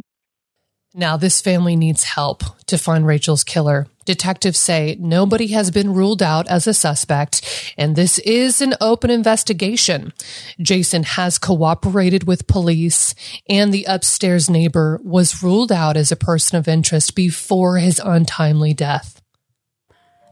Now, 0.95 1.19
this 1.19 1.43
family 1.43 1.77
needs 1.77 2.03
help 2.03 2.43
to 2.67 2.79
find 2.79 3.07
Rachel's 3.07 3.45
killer. 3.45 3.87
Detectives 4.09 4.59
say 4.59 4.97
nobody 4.99 5.49
has 5.49 5.71
been 5.71 5.93
ruled 5.93 6.23
out 6.23 6.49
as 6.49 6.67
a 6.67 6.73
suspect, 6.73 7.75
and 7.77 7.95
this 7.95 8.19
is 8.21 8.63
an 8.63 8.73
open 8.81 9.11
investigation. 9.11 10.15
Jason 10.59 11.03
has 11.03 11.37
cooperated 11.37 12.27
with 12.27 12.47
police, 12.47 13.15
and 13.51 13.71
the 13.71 13.85
upstairs 13.87 14.49
neighbor 14.49 14.99
was 15.05 15.43
ruled 15.43 15.71
out 15.71 15.99
as 15.99 16.11
a 16.11 16.17
person 16.17 16.57
of 16.57 16.67
interest 16.67 17.15
before 17.15 17.77
his 17.77 18.01
untimely 18.03 18.73
death. 18.73 19.21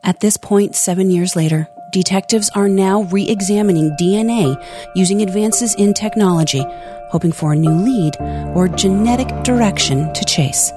At 0.03 0.21
this 0.21 0.39
point, 0.39 0.75
seven 0.75 1.11
years 1.11 1.37
later, 1.37 1.69
detectives 1.93 2.49
are 2.55 2.69
now 2.69 3.03
re 3.03 3.29
examining 3.29 3.95
DNA 4.01 4.57
using 4.95 5.21
advances 5.21 5.75
in 5.75 5.93
technology, 5.93 6.65
hoping 7.11 7.31
for 7.31 7.53
a 7.53 7.57
new 7.57 7.73
lead 7.73 8.17
or 8.57 8.69
genetic 8.69 9.29
direction 9.43 10.11
to 10.15 10.25
chase. 10.25 10.73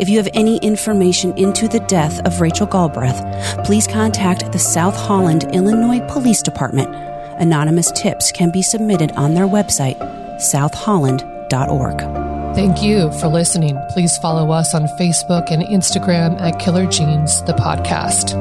If 0.00 0.08
you 0.08 0.18
have 0.18 0.28
any 0.34 0.58
information 0.58 1.36
into 1.36 1.68
the 1.68 1.80
death 1.80 2.20
of 2.26 2.40
Rachel 2.40 2.66
Galbraith, 2.66 3.20
please 3.64 3.86
contact 3.86 4.52
the 4.52 4.58
South 4.58 4.96
Holland, 4.96 5.44
Illinois 5.52 6.00
Police 6.08 6.42
Department. 6.42 6.94
Anonymous 7.40 7.92
tips 7.92 8.32
can 8.32 8.50
be 8.50 8.62
submitted 8.62 9.12
on 9.12 9.34
their 9.34 9.46
website, 9.46 9.98
southholland.org. 10.40 12.28
Thank 12.54 12.82
you 12.82 13.12
for 13.20 13.28
listening. 13.28 13.78
Please 13.90 14.18
follow 14.18 14.50
us 14.50 14.74
on 14.74 14.82
Facebook 14.98 15.52
and 15.52 15.62
Instagram 15.62 16.40
at 16.40 16.58
Killer 16.58 16.86
Genes, 16.86 17.42
the 17.44 17.52
podcast. 17.52 18.34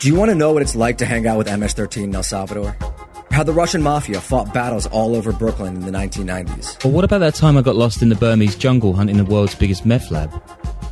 Do 0.00 0.08
you 0.08 0.14
want 0.14 0.30
to 0.30 0.34
know 0.34 0.52
what 0.52 0.62
it's 0.62 0.76
like 0.76 0.98
to 0.98 1.04
hang 1.04 1.26
out 1.26 1.36
with 1.36 1.46
MS-13 1.46 2.04
in 2.04 2.14
El 2.14 2.22
Salvador? 2.22 2.76
How 3.40 3.44
the 3.44 3.54
Russian 3.54 3.80
mafia 3.82 4.20
fought 4.20 4.52
battles 4.52 4.84
all 4.88 5.16
over 5.16 5.32
Brooklyn 5.32 5.74
in 5.74 5.86
the 5.86 5.90
1990s? 5.90 6.84
Or 6.84 6.92
what 6.92 7.04
about 7.04 7.20
that 7.20 7.34
time 7.34 7.56
I 7.56 7.62
got 7.62 7.74
lost 7.74 8.02
in 8.02 8.10
the 8.10 8.14
Burmese 8.14 8.54
jungle 8.54 8.92
hunting 8.92 9.16
the 9.16 9.24
world's 9.24 9.54
biggest 9.54 9.86
meth 9.86 10.10
lab? 10.10 10.30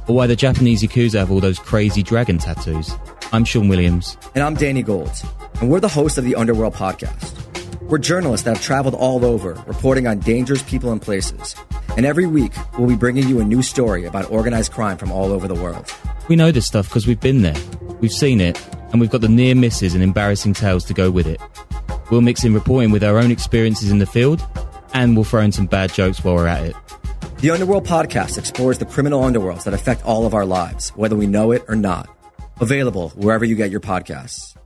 Or 0.09 0.17
why 0.17 0.27
the 0.27 0.35
Japanese 0.35 0.83
Yakuza 0.83 1.19
have 1.19 1.31
all 1.31 1.41
those 1.41 1.59
crazy 1.59 2.03
dragon 2.03 2.39
tattoos? 2.39 2.91
I'm 3.35 3.45
Sean 3.45 3.69
Williams. 3.69 4.17
And 4.35 4.43
I'm 4.43 4.55
Danny 4.55 4.83
Gold, 4.83 5.11
and 5.61 5.69
we're 5.69 5.81
the 5.81 5.89
hosts 5.89 6.17
of 6.17 6.25
the 6.25 6.37
Underworld 6.37 6.73
podcast. 6.73 7.35
We're 7.83 7.99
journalists 7.99 8.47
that 8.47 8.57
have 8.57 8.65
traveled 8.65 8.95
all 8.95 9.27
over, 9.27 9.63
reporting 9.67 10.07
on 10.07 10.21
dangerous 10.21 10.63
people 10.63 10.91
and 10.91 11.03
places. 11.03 11.55
And 11.99 12.07
every 12.07 12.27
week, 12.27 12.55
we'll 12.79 12.89
be 12.89 12.97
bringing 12.97 13.29
you 13.29 13.41
a 13.41 13.45
new 13.45 13.61
story 13.61 14.07
about 14.07 14.31
organized 14.31 14.73
crime 14.73 14.97
from 14.97 15.13
all 15.13 15.33
over 15.33 15.49
the 15.49 15.55
world. 15.55 15.93
We 16.29 16.37
know 16.37 16.51
this 16.51 16.65
stuff 16.67 16.89
because 16.89 17.07
we've 17.07 17.21
been 17.21 17.43
there, 17.43 17.57
we've 18.01 18.11
seen 18.11 18.41
it, 18.41 18.59
and 18.91 19.03
we've 19.03 19.11
got 19.11 19.21
the 19.21 19.29
near 19.29 19.55
misses 19.55 19.93
and 19.93 20.03
embarrassing 20.03 20.55
tales 20.55 20.87
to 20.87 20.95
go 20.95 21.11
with 21.11 21.27
it. 21.27 21.43
We'll 22.11 22.21
mix 22.21 22.45
in 22.45 22.55
reporting 22.55 22.91
with 22.91 23.05
our 23.05 23.19
own 23.19 23.31
experiences 23.31 23.91
in 23.91 23.99
the 23.99 24.07
field, 24.07 24.47
and 24.95 25.15
we'll 25.15 25.25
throw 25.25 25.43
in 25.43 25.53
some 25.53 25.67
bad 25.67 25.93
jokes 25.93 26.25
while 26.25 26.35
we're 26.35 26.47
at 26.47 26.65
it. 26.65 26.77
The 27.39 27.51
Underworld 27.51 27.87
podcast 27.87 28.37
explores 28.37 28.79
the 28.79 28.87
criminal 28.87 29.23
underworlds 29.23 29.65
that 29.65 29.75
affect 29.75 30.05
all 30.05 30.27
of 30.27 30.35
our 30.35 30.45
lives, 30.45 30.91
whether 30.91 31.15
we 31.15 31.27
know 31.27 31.53
it 31.53 31.65
or 31.69 31.77
not. 31.77 32.09
Available 32.61 33.11
wherever 33.11 33.45
you 33.45 33.55
get 33.55 33.71
your 33.71 33.81
podcasts. 33.81 34.58